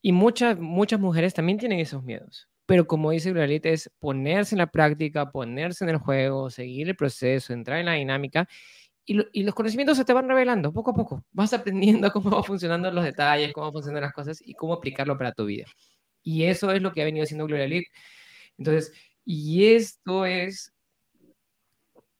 y 0.00 0.12
muchas, 0.12 0.58
muchas 0.58 0.98
mujeres 0.98 1.32
también 1.32 1.58
tienen 1.58 1.78
esos 1.78 2.02
miedos 2.02 2.48
pero 2.72 2.86
como 2.86 3.10
dice 3.10 3.32
Glorit, 3.32 3.66
es 3.66 3.90
ponerse 3.98 4.54
en 4.54 4.60
la 4.60 4.66
práctica, 4.68 5.30
ponerse 5.30 5.84
en 5.84 5.90
el 5.90 5.98
juego, 5.98 6.48
seguir 6.48 6.88
el 6.88 6.96
proceso, 6.96 7.52
entrar 7.52 7.78
en 7.78 7.86
la 7.86 7.92
dinámica 7.94 8.48
y, 9.12 9.40
y, 9.40 9.42
los 9.44 9.54
conocimientos 9.54 9.96
se 9.96 10.04
te 10.04 10.12
van 10.12 10.28
revelando 10.28 10.72
poco 10.72 10.92
a 10.92 10.94
poco. 10.94 11.24
Vas 11.32 11.52
aprendiendo 11.52 12.10
cómo 12.12 12.30
van 12.30 12.44
funcionando 12.44 12.90
los 12.90 13.04
detalles, 13.04 13.52
cómo 13.52 13.72
funcionan 13.72 14.02
las 14.02 14.12
cosas 14.12 14.40
y 14.44 14.54
cómo 14.54 14.74
aplicarlo 14.74 15.16
para 15.16 15.32
tu 15.32 15.46
vida. 15.46 15.66
Y 16.22 16.44
eso 16.44 16.70
es 16.72 16.82
lo 16.82 16.92
que 16.92 17.02
ha 17.02 17.04
venido 17.04 17.24
haciendo 17.24 17.46
Gloria 17.46 17.66
Lit. 17.66 17.86
Entonces, 18.56 18.92
y 19.24 19.66
esto 19.66 20.24
es 20.24 20.72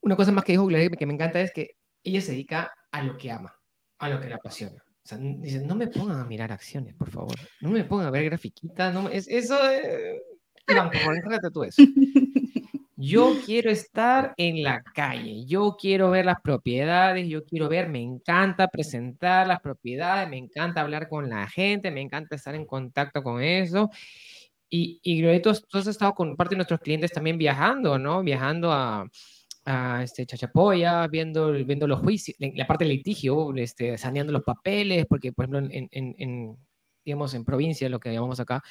una 0.03 0.17
cosa 0.17 0.33
más 0.33 0.45
que 0.45 0.53
dijo 0.53 0.67
Gloria 0.67 0.91
que 0.91 1.07
me 1.07 1.15
encanta 1.15 1.41
es 1.41 1.53
que 1.53 1.77
ella 2.05 2.21
se 2.21 2.33
dedica 2.33 2.73
a 2.91 3.03
lo 3.03 3.17
que 3.17 3.31
ama, 3.31 3.57
a 3.99 4.09
lo 4.09 4.21
que 4.21 4.29
le 4.29 4.35
apasiona. 4.35 4.85
O 5.05 5.09
sea, 5.09 5.19
dice, 5.19 5.61
no 5.61 5.75
me 5.75 5.89
pongan 5.89 6.21
a 6.21 6.25
mirar 6.25 6.53
acciones, 6.53 6.95
por 6.95 7.11
favor. 7.11 7.35
No 7.61 7.71
me 7.71 7.85
pongan 7.85 8.07
a 8.07 8.11
ver 8.11 8.25
grafiquitas. 8.25 8.95
No, 8.95 9.09
es, 9.09 9.27
eso, 9.29 9.59
tú 11.53 11.65
eso. 11.65 11.83
Yo 13.05 13.35
quiero 13.45 13.69
estar 13.69 14.33
en 14.37 14.63
la 14.63 14.81
calle, 14.81 15.45
yo 15.45 15.77
quiero 15.77 16.11
ver 16.13 16.25
las 16.25 16.41
propiedades, 16.41 17.27
yo 17.29 17.45
quiero 17.45 17.69
ver, 17.69 17.89
me 17.89 18.01
encanta 18.01 18.69
presentar 18.69 19.49
las 19.49 19.61
propiedades, 19.61 20.31
me 20.31 20.37
encanta 20.39 20.83
hablar 20.83 21.09
con 21.09 21.29
la 21.29 21.49
gente, 21.49 21.91
me 21.91 22.01
encanta 22.01 22.37
estar 22.37 22.55
en 22.55 22.65
contacto 22.65 23.25
con 23.25 23.43
eso. 23.43 23.91
Y, 24.71 25.01
y 25.03 25.41
tú, 25.41 25.51
has 25.51 25.87
estado 25.89 26.15
con 26.15 26.37
parte 26.37 26.55
de 26.55 26.59
nuestros 26.59 26.79
clientes 26.79 27.11
también 27.11 27.39
viajando, 27.39 27.99
¿no? 27.99 28.23
Viajando 28.23 28.71
a, 28.71 29.05
a 29.65 30.03
este, 30.05 30.25
Chachapoya, 30.25 31.09
viendo, 31.09 31.53
viendo 31.53 31.89
los 31.89 32.01
juicios, 32.01 32.37
la 32.39 32.69
parte 32.69 32.85
del 32.85 32.97
litigio, 32.99 33.53
este, 33.57 33.99
saneando 33.99 34.33
los 34.33 34.45
papeles, 34.45 35.07
porque 35.07 35.33
por 35.33 35.47
ejemplo 35.47 35.59
en, 35.59 35.89
en, 35.91 36.15
en 36.19 36.57
digamos, 37.05 37.35
en 37.35 37.45
provincia, 37.45 37.89
lo 37.89 38.01
que 38.01 38.13
llamamos 38.13 38.41
acá, 38.41 38.63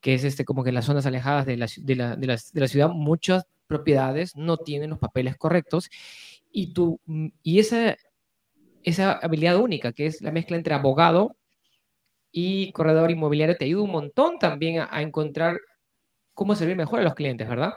que 0.00 0.14
es 0.14 0.24
este, 0.24 0.44
como 0.44 0.62
que 0.62 0.70
en 0.70 0.74
las 0.74 0.84
zonas 0.84 1.06
alejadas 1.06 1.46
de 1.46 1.56
la, 1.56 1.66
de 1.76 1.96
la, 1.96 2.16
de 2.16 2.26
la, 2.26 2.36
de 2.36 2.60
la 2.60 2.68
ciudad, 2.68 2.88
muchas 2.90 3.44
propiedades 3.66 4.36
no 4.36 4.56
tienen 4.58 4.90
los 4.90 4.98
papeles 4.98 5.36
correctos 5.36 5.88
y, 6.50 6.72
tú, 6.72 7.00
mm, 7.06 7.28
y 7.42 7.58
esa, 7.58 7.96
esa 8.82 9.12
habilidad 9.12 9.56
única, 9.58 9.92
que 9.92 10.06
es 10.06 10.22
la 10.22 10.32
mezcla 10.32 10.56
entre 10.56 10.74
abogado 10.74 11.36
y 12.32 12.72
corredor 12.72 13.10
inmobiliario, 13.10 13.56
te 13.56 13.64
ayuda 13.64 13.82
un 13.82 13.90
montón 13.92 14.38
también 14.38 14.80
a, 14.80 14.88
a 14.90 15.02
encontrar 15.02 15.58
cómo 16.34 16.54
servir 16.54 16.76
mejor 16.76 17.00
a 17.00 17.04
los 17.04 17.14
clientes, 17.14 17.48
¿verdad? 17.48 17.74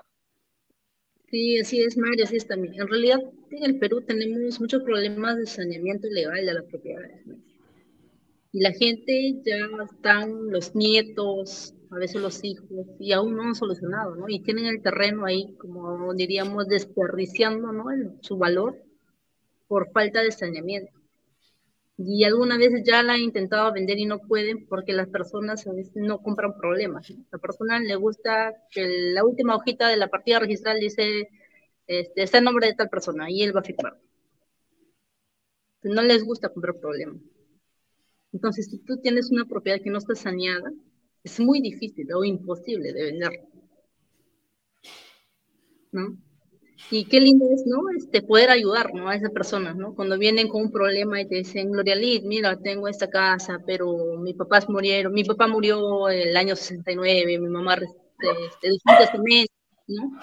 Sí, 1.32 1.60
así 1.60 1.82
es, 1.82 1.95
Mario, 1.95 2.26
así 2.26 2.38
es 2.38 2.48
también. 2.48 2.74
En 2.74 2.88
realidad, 2.88 3.19
en 3.52 3.63
el 3.63 3.78
Perú 3.78 4.02
tenemos 4.02 4.60
muchos 4.60 4.82
problemas 4.84 5.38
de 5.38 5.45
saneamiento 5.45 6.08
ilegal 6.08 6.45
de 6.45 6.54
las 6.54 6.63
propiedades. 6.65 7.26
¿no? 7.28 7.49
Y 8.52 8.62
la 8.62 8.72
gente 8.72 9.42
ya 9.46 9.68
están, 9.86 10.50
los 10.50 10.76
nietos, 10.76 11.76
a 11.92 11.98
veces 11.98 12.22
los 12.22 12.44
hijos, 12.44 12.68
y 13.00 13.12
aún 13.12 13.36
no 13.36 13.44
han 13.44 13.56
solucionado, 13.56 14.16
¿no? 14.16 14.28
Y 14.28 14.42
tienen 14.42 14.66
el 14.66 14.82
terreno 14.82 15.26
ahí, 15.26 15.56
como 15.58 16.14
diríamos, 16.16 16.68
desperdiciando, 16.68 17.72
¿no? 17.72 17.86
su 18.22 18.38
valor 18.38 18.76
por 19.68 19.92
falta 19.92 20.22
de 20.22 20.32
saneamiento. 20.32 21.00
Y 21.98 22.24
algunas 22.24 22.58
veces 22.58 22.84
ya 22.86 23.04
la 23.04 23.14
han 23.14 23.20
intentado 23.20 23.74
vender 23.74 24.00
y 24.00 24.06
no 24.06 24.20
pueden 24.20 24.66
porque 24.68 24.94
las 24.94 25.10
personas 25.10 25.68
a 25.68 25.74
veces 25.74 25.96
no 25.96 26.20
compran 26.24 26.58
problemas. 26.58 27.10
¿no? 27.12 27.26
La 27.32 27.40
persona 27.40 27.80
le 27.80 27.96
gusta 27.96 28.56
que 28.72 29.12
la 29.14 29.26
última 29.26 29.56
hojita 29.56 29.90
de 29.90 29.98
la 29.98 30.08
partida 30.08 30.40
registral 30.40 30.80
dice, 30.80 31.28
este, 31.88 32.24
está 32.24 32.38
el 32.38 32.46
nombre 32.46 32.68
de 32.68 32.76
tal 32.76 32.90
persona 32.90 33.30
y 33.30 33.44
él 33.44 33.56
va 33.56 33.60
a 33.60 33.64
firmar. 33.64 33.98
no 35.84 36.02
les 36.02 36.24
gusta 36.24 36.50
comprar 36.50 36.80
problemas. 36.80 37.22
Entonces, 38.32 38.68
si 38.70 38.80
tú 38.80 38.98
tienes 38.98 39.32
una 39.32 39.46
propiedad 39.46 39.82
que 39.82 39.89
no 39.89 39.98
está 39.98 40.15
saneada, 40.15 40.72
es 41.24 41.39
muy 41.39 41.62
difícil 41.62 42.12
o 42.13 42.24
imposible 42.24 42.94
de 42.94 43.04
vender. 43.04 43.32
¿No? 45.92 46.18
Y 46.92 47.06
qué 47.06 47.20
lindo 47.20 47.46
es, 47.52 47.65
¿no? 47.68 47.82
Este, 47.96 48.22
poder 48.22 48.50
ayudar, 48.50 48.94
¿no? 48.94 49.10
A 49.10 49.15
esas 49.15 49.32
personas, 49.32 49.76
¿no? 49.76 49.94
Cuando 49.94 50.18
vienen 50.18 50.48
con 50.48 50.62
un 50.63 50.72
problema 50.72 51.22
y 51.22 51.28
te 51.28 51.36
dicen, 51.36 51.72
Gloria 51.72 51.96
Lid, 51.96 52.24
mira, 52.24 52.58
tengo 52.58 52.88
esta 52.88 53.10
casa, 53.10 53.60
pero 53.65 54.18
mis 54.18 54.36
papás 54.36 54.68
murieron, 54.70 55.13
mi 55.13 55.24
papá 55.24 55.48
murió 55.48 56.10
el 56.10 56.36
año 56.36 56.56
69, 56.56 57.39
mi 57.39 57.48
mamá 57.48 57.76
este, 57.76 58.72
un 58.72 58.98
testamento, 58.98 59.54
¿no? 59.88 60.20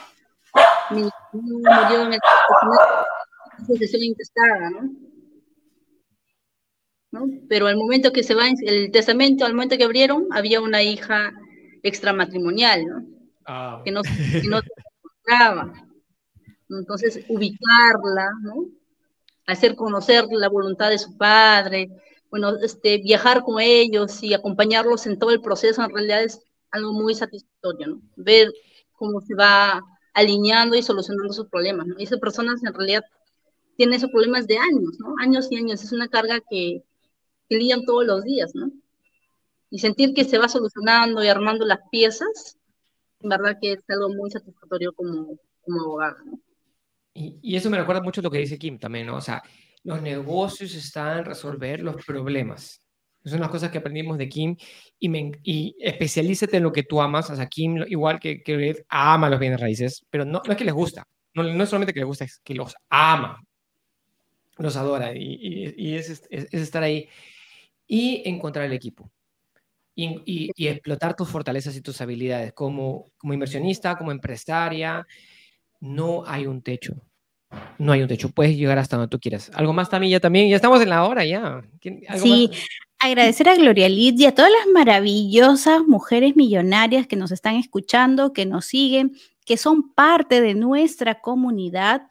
Mi 0.90 1.02
mamá 1.02 1.82
murió 1.82 2.06
en 2.06 2.12
el 2.14 2.20
sucesión 3.66 4.02
intestada, 4.02 4.70
¿no? 4.70 4.90
Pero 7.48 7.66
al 7.66 7.76
momento 7.76 8.12
que 8.12 8.22
se 8.22 8.34
va 8.34 8.48
el 8.48 8.90
testamento, 8.90 9.44
al 9.44 9.54
momento 9.54 9.76
que 9.76 9.84
abrieron, 9.84 10.26
había 10.30 10.60
una 10.60 10.82
hija 10.82 11.32
extramatrimonial, 11.82 12.86
¿no? 12.86 13.06
Ah. 13.46 13.80
Que 13.84 13.90
no, 13.90 14.02
que 14.02 14.48
no 14.48 14.60
se 14.60 14.68
encontraba. 15.24 15.72
Entonces, 16.68 17.24
ubicarla, 17.28 18.30
¿no? 18.42 18.66
Hacer 19.46 19.76
conocer 19.76 20.24
la 20.30 20.48
voluntad 20.48 20.90
de 20.90 20.98
su 20.98 21.16
padre, 21.16 21.88
bueno, 22.30 22.56
este, 22.62 22.98
viajar 22.98 23.42
con 23.42 23.60
ellos 23.60 24.22
y 24.22 24.34
acompañarlos 24.34 25.06
en 25.06 25.18
todo 25.18 25.30
el 25.30 25.40
proceso, 25.40 25.82
en 25.82 25.90
realidad 25.90 26.24
es 26.24 26.40
algo 26.70 26.92
muy 26.92 27.14
satisfactorio, 27.14 27.86
¿no? 27.86 28.00
Ver 28.16 28.52
cómo 28.92 29.20
se 29.20 29.34
va 29.34 29.82
alineando 30.14 30.76
y 30.76 30.82
solucionando 30.82 31.32
sus 31.32 31.48
problemas, 31.48 31.86
¿no? 31.86 31.94
Y 31.98 32.04
esas 32.04 32.18
personas 32.18 32.62
en 32.64 32.74
realidad 32.74 33.02
tienen 33.76 33.94
esos 33.94 34.10
problemas 34.10 34.46
de 34.46 34.58
años, 34.58 34.98
¿no? 34.98 35.14
Años 35.20 35.48
y 35.50 35.56
años. 35.56 35.84
Es 35.84 35.92
una 35.92 36.08
carga 36.08 36.40
que, 36.50 36.82
que 37.48 37.56
lidian 37.56 37.84
todos 37.84 38.06
los 38.06 38.24
días, 38.24 38.54
¿no? 38.54 38.70
Y 39.70 39.78
sentir 39.78 40.14
que 40.14 40.24
se 40.24 40.38
va 40.38 40.48
solucionando 40.48 41.22
y 41.24 41.28
armando 41.28 41.64
las 41.64 41.80
piezas, 41.90 42.58
en 43.20 43.28
verdad 43.28 43.58
que 43.60 43.72
es 43.72 43.84
algo 43.88 44.08
muy 44.10 44.30
satisfactorio 44.30 44.92
como, 44.92 45.38
como 45.62 45.80
abogado, 45.80 46.16
¿no? 46.24 46.40
Y, 47.14 47.38
y, 47.40 47.56
eso 47.56 47.70
me 47.70 47.78
recuerda 47.78 48.02
mucho 48.02 48.20
lo 48.20 48.30
que 48.30 48.38
dice 48.38 48.58
Kim 48.58 48.78
también, 48.78 49.06
¿no? 49.06 49.16
O 49.16 49.20
sea, 49.22 49.42
los 49.86 50.02
negocios 50.02 50.74
están 50.74 51.18
en 51.18 51.24
resolver 51.24 51.80
los 51.80 52.04
problemas. 52.04 52.80
son 53.24 53.38
las 53.38 53.50
cosas 53.50 53.70
que 53.70 53.78
aprendimos 53.78 54.18
de 54.18 54.28
Kim 54.28 54.56
y, 54.98 55.08
me, 55.08 55.30
y 55.44 55.76
especialízate 55.78 56.56
en 56.56 56.64
lo 56.64 56.72
que 56.72 56.82
tú 56.82 57.00
amas. 57.00 57.30
O 57.30 57.36
sea, 57.36 57.46
Kim, 57.46 57.84
igual 57.86 58.18
que, 58.18 58.42
que 58.42 58.84
ama 58.88 59.30
los 59.30 59.38
bienes 59.38 59.60
raíces, 59.60 60.04
pero 60.10 60.24
no, 60.24 60.42
no 60.44 60.52
es 60.52 60.58
que 60.58 60.64
les 60.64 60.74
gusta. 60.74 61.06
No, 61.34 61.44
no 61.44 61.62
es 61.62 61.70
solamente 61.70 61.94
que 61.94 62.00
les 62.00 62.06
gusta, 62.06 62.24
es 62.24 62.40
que 62.42 62.54
los 62.54 62.74
ama. 62.88 63.40
Los 64.58 64.74
adora 64.74 65.14
y, 65.14 65.72
y, 65.76 65.94
es, 65.94 66.26
es, 66.30 66.52
estar 66.52 66.82
ahí 66.82 67.08
y 67.86 68.22
encontrar 68.24 68.66
el 68.66 68.72
equipo. 68.72 69.10
Y, 69.94 70.50
y, 70.54 70.68
explotar 70.68 71.16
tus 71.16 71.28
fortalezas 71.28 71.74
y 71.74 71.80
tus 71.80 72.00
habilidades 72.02 72.52
como, 72.52 73.12
como 73.16 73.32
inversionista, 73.32 73.96
como 73.96 74.12
empresaria. 74.12 75.06
No 75.80 76.24
hay 76.26 76.46
un 76.46 76.60
techo. 76.60 77.02
No 77.78 77.92
hay 77.92 78.02
un 78.02 78.08
techo. 78.08 78.28
Puedes 78.28 78.56
llegar 78.56 78.78
hasta 78.78 78.96
donde 78.96 79.08
tú 79.08 79.18
quieras. 79.18 79.50
¿Algo 79.54 79.72
más, 79.72 79.88
Tamilla, 79.88 80.20
también? 80.20 80.50
Ya 80.50 80.56
estamos 80.56 80.82
en 80.82 80.90
la 80.90 81.04
hora, 81.04 81.24
ya. 81.24 81.62
Sí, 82.20 82.50
agradecer 82.98 83.48
a 83.48 83.56
Gloria 83.56 83.88
Liz 83.88 84.20
y 84.20 84.26
a 84.26 84.34
todas 84.34 84.50
las 84.50 84.66
maravillosas 84.72 85.82
mujeres 85.86 86.36
millonarias 86.36 87.06
que 87.06 87.16
nos 87.16 87.30
están 87.30 87.56
escuchando, 87.56 88.32
que 88.32 88.46
nos 88.46 88.66
siguen, 88.66 89.16
que 89.46 89.56
son 89.56 89.94
parte 89.94 90.40
de 90.40 90.54
nuestra 90.54 91.20
comunidad, 91.20 92.02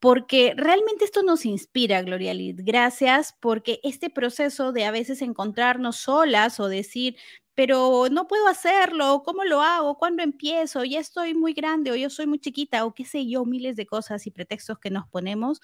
porque 0.00 0.54
realmente 0.56 1.04
esto 1.04 1.22
nos 1.22 1.44
inspira, 1.46 2.02
Gloria 2.02 2.34
Liz. 2.34 2.56
Gracias, 2.58 3.34
porque 3.40 3.80
este 3.82 4.10
proceso 4.10 4.72
de 4.72 4.84
a 4.84 4.90
veces 4.90 5.22
encontrarnos 5.22 5.96
solas 5.96 6.60
o 6.60 6.68
decir, 6.68 7.16
pero 7.54 8.06
no 8.10 8.28
puedo 8.28 8.46
hacerlo, 8.46 9.22
¿cómo 9.24 9.44
lo 9.44 9.60
hago? 9.62 9.98
¿Cuándo 9.98 10.22
empiezo? 10.22 10.84
Ya 10.84 11.00
estoy 11.00 11.34
muy 11.34 11.52
grande 11.54 11.90
o 11.90 11.96
yo 11.96 12.10
soy 12.10 12.26
muy 12.28 12.38
chiquita 12.38 12.84
o 12.84 12.94
qué 12.94 13.04
sé 13.04 13.26
yo, 13.28 13.44
miles 13.44 13.74
de 13.76 13.86
cosas 13.86 14.26
y 14.26 14.30
pretextos 14.30 14.78
que 14.78 14.90
nos 14.90 15.08
ponemos. 15.08 15.60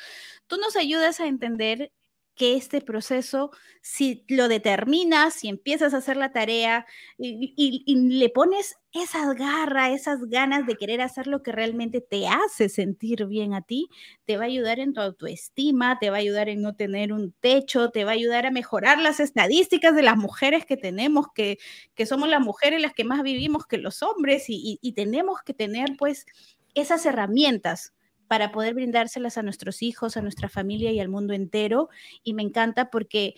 Tú 0.49 0.57
nos 0.57 0.75
ayudas 0.77 1.21
a 1.21 1.27
entender 1.29 1.93
que 2.35 2.57
este 2.57 2.81
proceso, 2.81 3.51
si 3.81 4.25
lo 4.29 4.49
determinas, 4.49 5.35
si 5.35 5.49
empiezas 5.49 5.95
a 5.95 5.99
hacer 5.99 6.17
la 6.17 6.33
tarea 6.33 6.87
y, 7.17 7.85
le 7.97 8.29
pones 8.29 8.77
esas 8.93 9.35
garras, 9.35 9.93
esas 9.93 10.27
ganas 10.27 10.67
de 10.67 10.77
querer 10.77 11.01
hacer 11.01 11.27
lo 11.27 11.43
que 11.43 11.53
realmente 11.53 12.01
te 12.01 12.27
hace 12.29 12.69
sentir 12.69 13.27
bien 13.27 13.55
a 13.55 13.63
ti, 13.63 13.89
te 14.25 14.37
va 14.37 14.45
a 14.45 14.47
ayudar 14.47 14.81
en 14.81 14.93
tu 14.93 15.01
autoestima, 15.01 15.99
te 15.99 16.11
va 16.11 16.17
a 16.17 16.21
ayudar 16.21 16.49
en 16.49 16.63
no 16.63 16.75
tener 16.75 17.13
un 17.13 17.33
techo, 17.41 17.91
te 17.91 18.05
va 18.05 18.11
a 18.11 18.15
ayudar 18.15 18.47
a 18.47 18.51
mejorar 18.51 18.99
las 18.99 19.21
estadísticas 19.21 19.95
de 19.95 20.03
las 20.03 20.17
mujeres 20.17 20.67
que 20.67 20.77
tenemos, 20.77 21.27
que, 21.35 21.59
que 21.95 22.07
somos 22.07 22.29
las 22.29 22.41
mujeres 22.41 22.81
las 22.81 22.95
que 22.95 23.05
más 23.05 23.23
vivimos 23.23 23.67
que 23.67 23.79
los 23.79 24.03
hombres 24.03 24.47
y, 24.49 24.79
y 24.81 24.93
tenemos 24.93 25.43
que 25.43 25.55
tener 25.55 25.97
pues 25.99 26.27
esas 26.75 27.07
herramientas 27.07 27.94
para 28.29 28.53
poder 28.53 28.75
brindárselas 28.75 29.39
a 29.39 29.43
nuestros 29.43 29.83
hijos, 29.83 30.17
a 30.17 30.23
nuestra 30.23 30.49
familia 30.49 30.93
y 30.93 31.01
al 31.01 31.09
mundo 31.09 31.35
entero. 31.35 31.89
Y 32.23 32.35
me 32.35 32.43
encanta 32.43 32.91
porque 32.91 33.35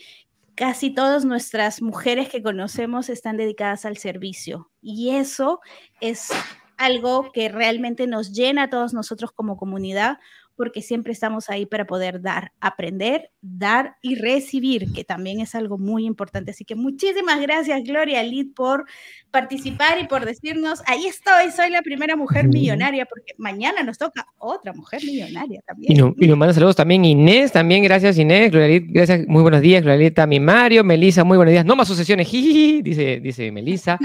casi 0.54 0.90
todas 0.90 1.24
nuestras 1.24 1.82
mujeres 1.82 2.28
que 2.28 2.42
conocemos 2.42 3.08
están 3.08 3.36
dedicadas 3.36 3.84
al 3.84 3.96
servicio. 3.98 4.70
Y 4.80 5.10
eso 5.10 5.60
es 6.00 6.30
algo 6.76 7.30
que 7.32 7.48
realmente 7.48 8.06
nos 8.06 8.32
llena 8.32 8.64
a 8.64 8.70
todos 8.70 8.92
nosotros 8.92 9.32
como 9.32 9.56
comunidad, 9.56 10.18
porque 10.56 10.82
siempre 10.82 11.12
estamos 11.12 11.50
ahí 11.50 11.66
para 11.66 11.86
poder 11.86 12.20
dar, 12.22 12.52
aprender, 12.60 13.30
dar 13.40 13.96
y 14.02 14.16
recibir, 14.16 14.92
que 14.92 15.04
también 15.04 15.40
es 15.40 15.54
algo 15.54 15.78
muy 15.78 16.06
importante. 16.06 16.50
Así 16.50 16.64
que 16.64 16.74
muchísimas 16.74 17.40
gracias, 17.40 17.84
Gloria 17.84 18.22
Lid, 18.22 18.54
por 18.54 18.86
participar 19.30 19.98
y 20.00 20.06
por 20.06 20.24
decirnos, 20.24 20.82
ahí 20.86 21.06
estoy, 21.06 21.50
soy 21.54 21.70
la 21.70 21.82
primera 21.82 22.16
mujer 22.16 22.48
millonaria, 22.48 23.04
porque 23.06 23.34
mañana 23.36 23.82
nos 23.82 23.98
toca 23.98 24.26
otra 24.38 24.72
mujer 24.72 25.02
millonaria 25.04 25.60
también. 25.66 26.14
Y, 26.18 26.26
nos 26.26 26.38
manda 26.38 26.54
saludos 26.54 26.76
también 26.76 27.04
Inés, 27.04 27.52
también 27.52 27.82
gracias 27.82 28.18
Inés, 28.18 28.50
Gloria 28.50 28.68
Lid, 28.68 28.84
gracias, 28.88 29.26
muy 29.28 29.42
buenos 29.42 29.60
días, 29.60 29.82
Gloria 29.82 30.08
Lid, 30.08 30.14
también 30.14 30.44
Mario, 30.44 30.82
Melisa, 30.84 31.22
muy 31.22 31.36
buenos 31.36 31.52
días, 31.52 31.64
no 31.64 31.76
más 31.76 31.86
sucesiones, 31.86 32.30
dice, 32.32 33.20
dice 33.20 33.52
Melisa. 33.52 33.98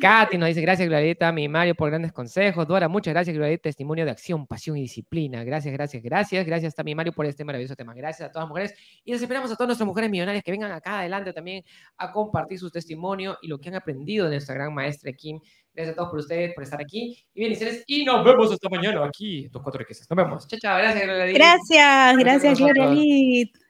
Katy 0.00 0.38
nos 0.38 0.48
dice, 0.48 0.60
gracias 0.60 0.88
Glorieta, 0.88 1.32
mi 1.32 1.48
Mario, 1.48 1.74
por 1.74 1.90
grandes 1.90 2.12
consejos. 2.12 2.66
Dora, 2.66 2.88
muchas 2.88 3.14
gracias 3.14 3.36
Glorieta, 3.36 3.62
testimonio 3.62 4.04
de 4.04 4.12
acción, 4.12 4.46
pasión 4.46 4.76
y 4.76 4.82
disciplina. 4.82 5.42
Gracias, 5.44 5.72
gracias, 5.72 5.81
gracias. 6.02 6.46
Gracias 6.46 6.74
también 6.74 6.96
Mario 6.96 7.12
por 7.12 7.26
este 7.26 7.44
maravilloso 7.44 7.74
tema. 7.74 7.94
Gracias 7.94 8.28
a 8.28 8.32
todas 8.32 8.44
las 8.44 8.48
mujeres. 8.48 8.74
Y 9.04 9.12
les 9.12 9.22
esperamos 9.22 9.50
a 9.50 9.54
todas 9.54 9.68
nuestras 9.68 9.86
mujeres 9.86 10.10
millonarias 10.10 10.44
que 10.44 10.50
vengan 10.50 10.72
acá 10.72 11.00
adelante 11.00 11.32
también 11.32 11.64
a 11.96 12.12
compartir 12.12 12.58
su 12.58 12.70
testimonio 12.70 13.38
y 13.42 13.48
lo 13.48 13.58
que 13.58 13.68
han 13.68 13.76
aprendido 13.76 14.26
de 14.26 14.32
nuestra 14.32 14.54
gran 14.54 14.74
maestra 14.74 15.12
Kim. 15.12 15.40
Gracias 15.74 15.94
a 15.94 15.96
todos 15.96 16.10
por 16.10 16.18
ustedes, 16.18 16.54
por 16.54 16.64
estar 16.64 16.80
aquí. 16.80 17.24
Y 17.34 17.42
bendiciones. 17.42 17.82
Y 17.86 18.04
nos 18.04 18.24
vemos 18.24 18.52
hasta 18.52 18.68
mañana 18.68 19.04
aquí, 19.06 19.44
en 19.44 19.50
tus 19.50 19.62
cuatro 19.62 19.78
riquezas. 19.78 20.08
Nos 20.10 20.16
vemos. 20.16 20.46
Chao, 20.46 20.60
chao. 20.60 20.78
Gracias, 20.78 21.04
Gloria 21.04 21.32
Gracias, 21.32 22.16
gracias, 22.18 22.58
Gloria 22.58 23.62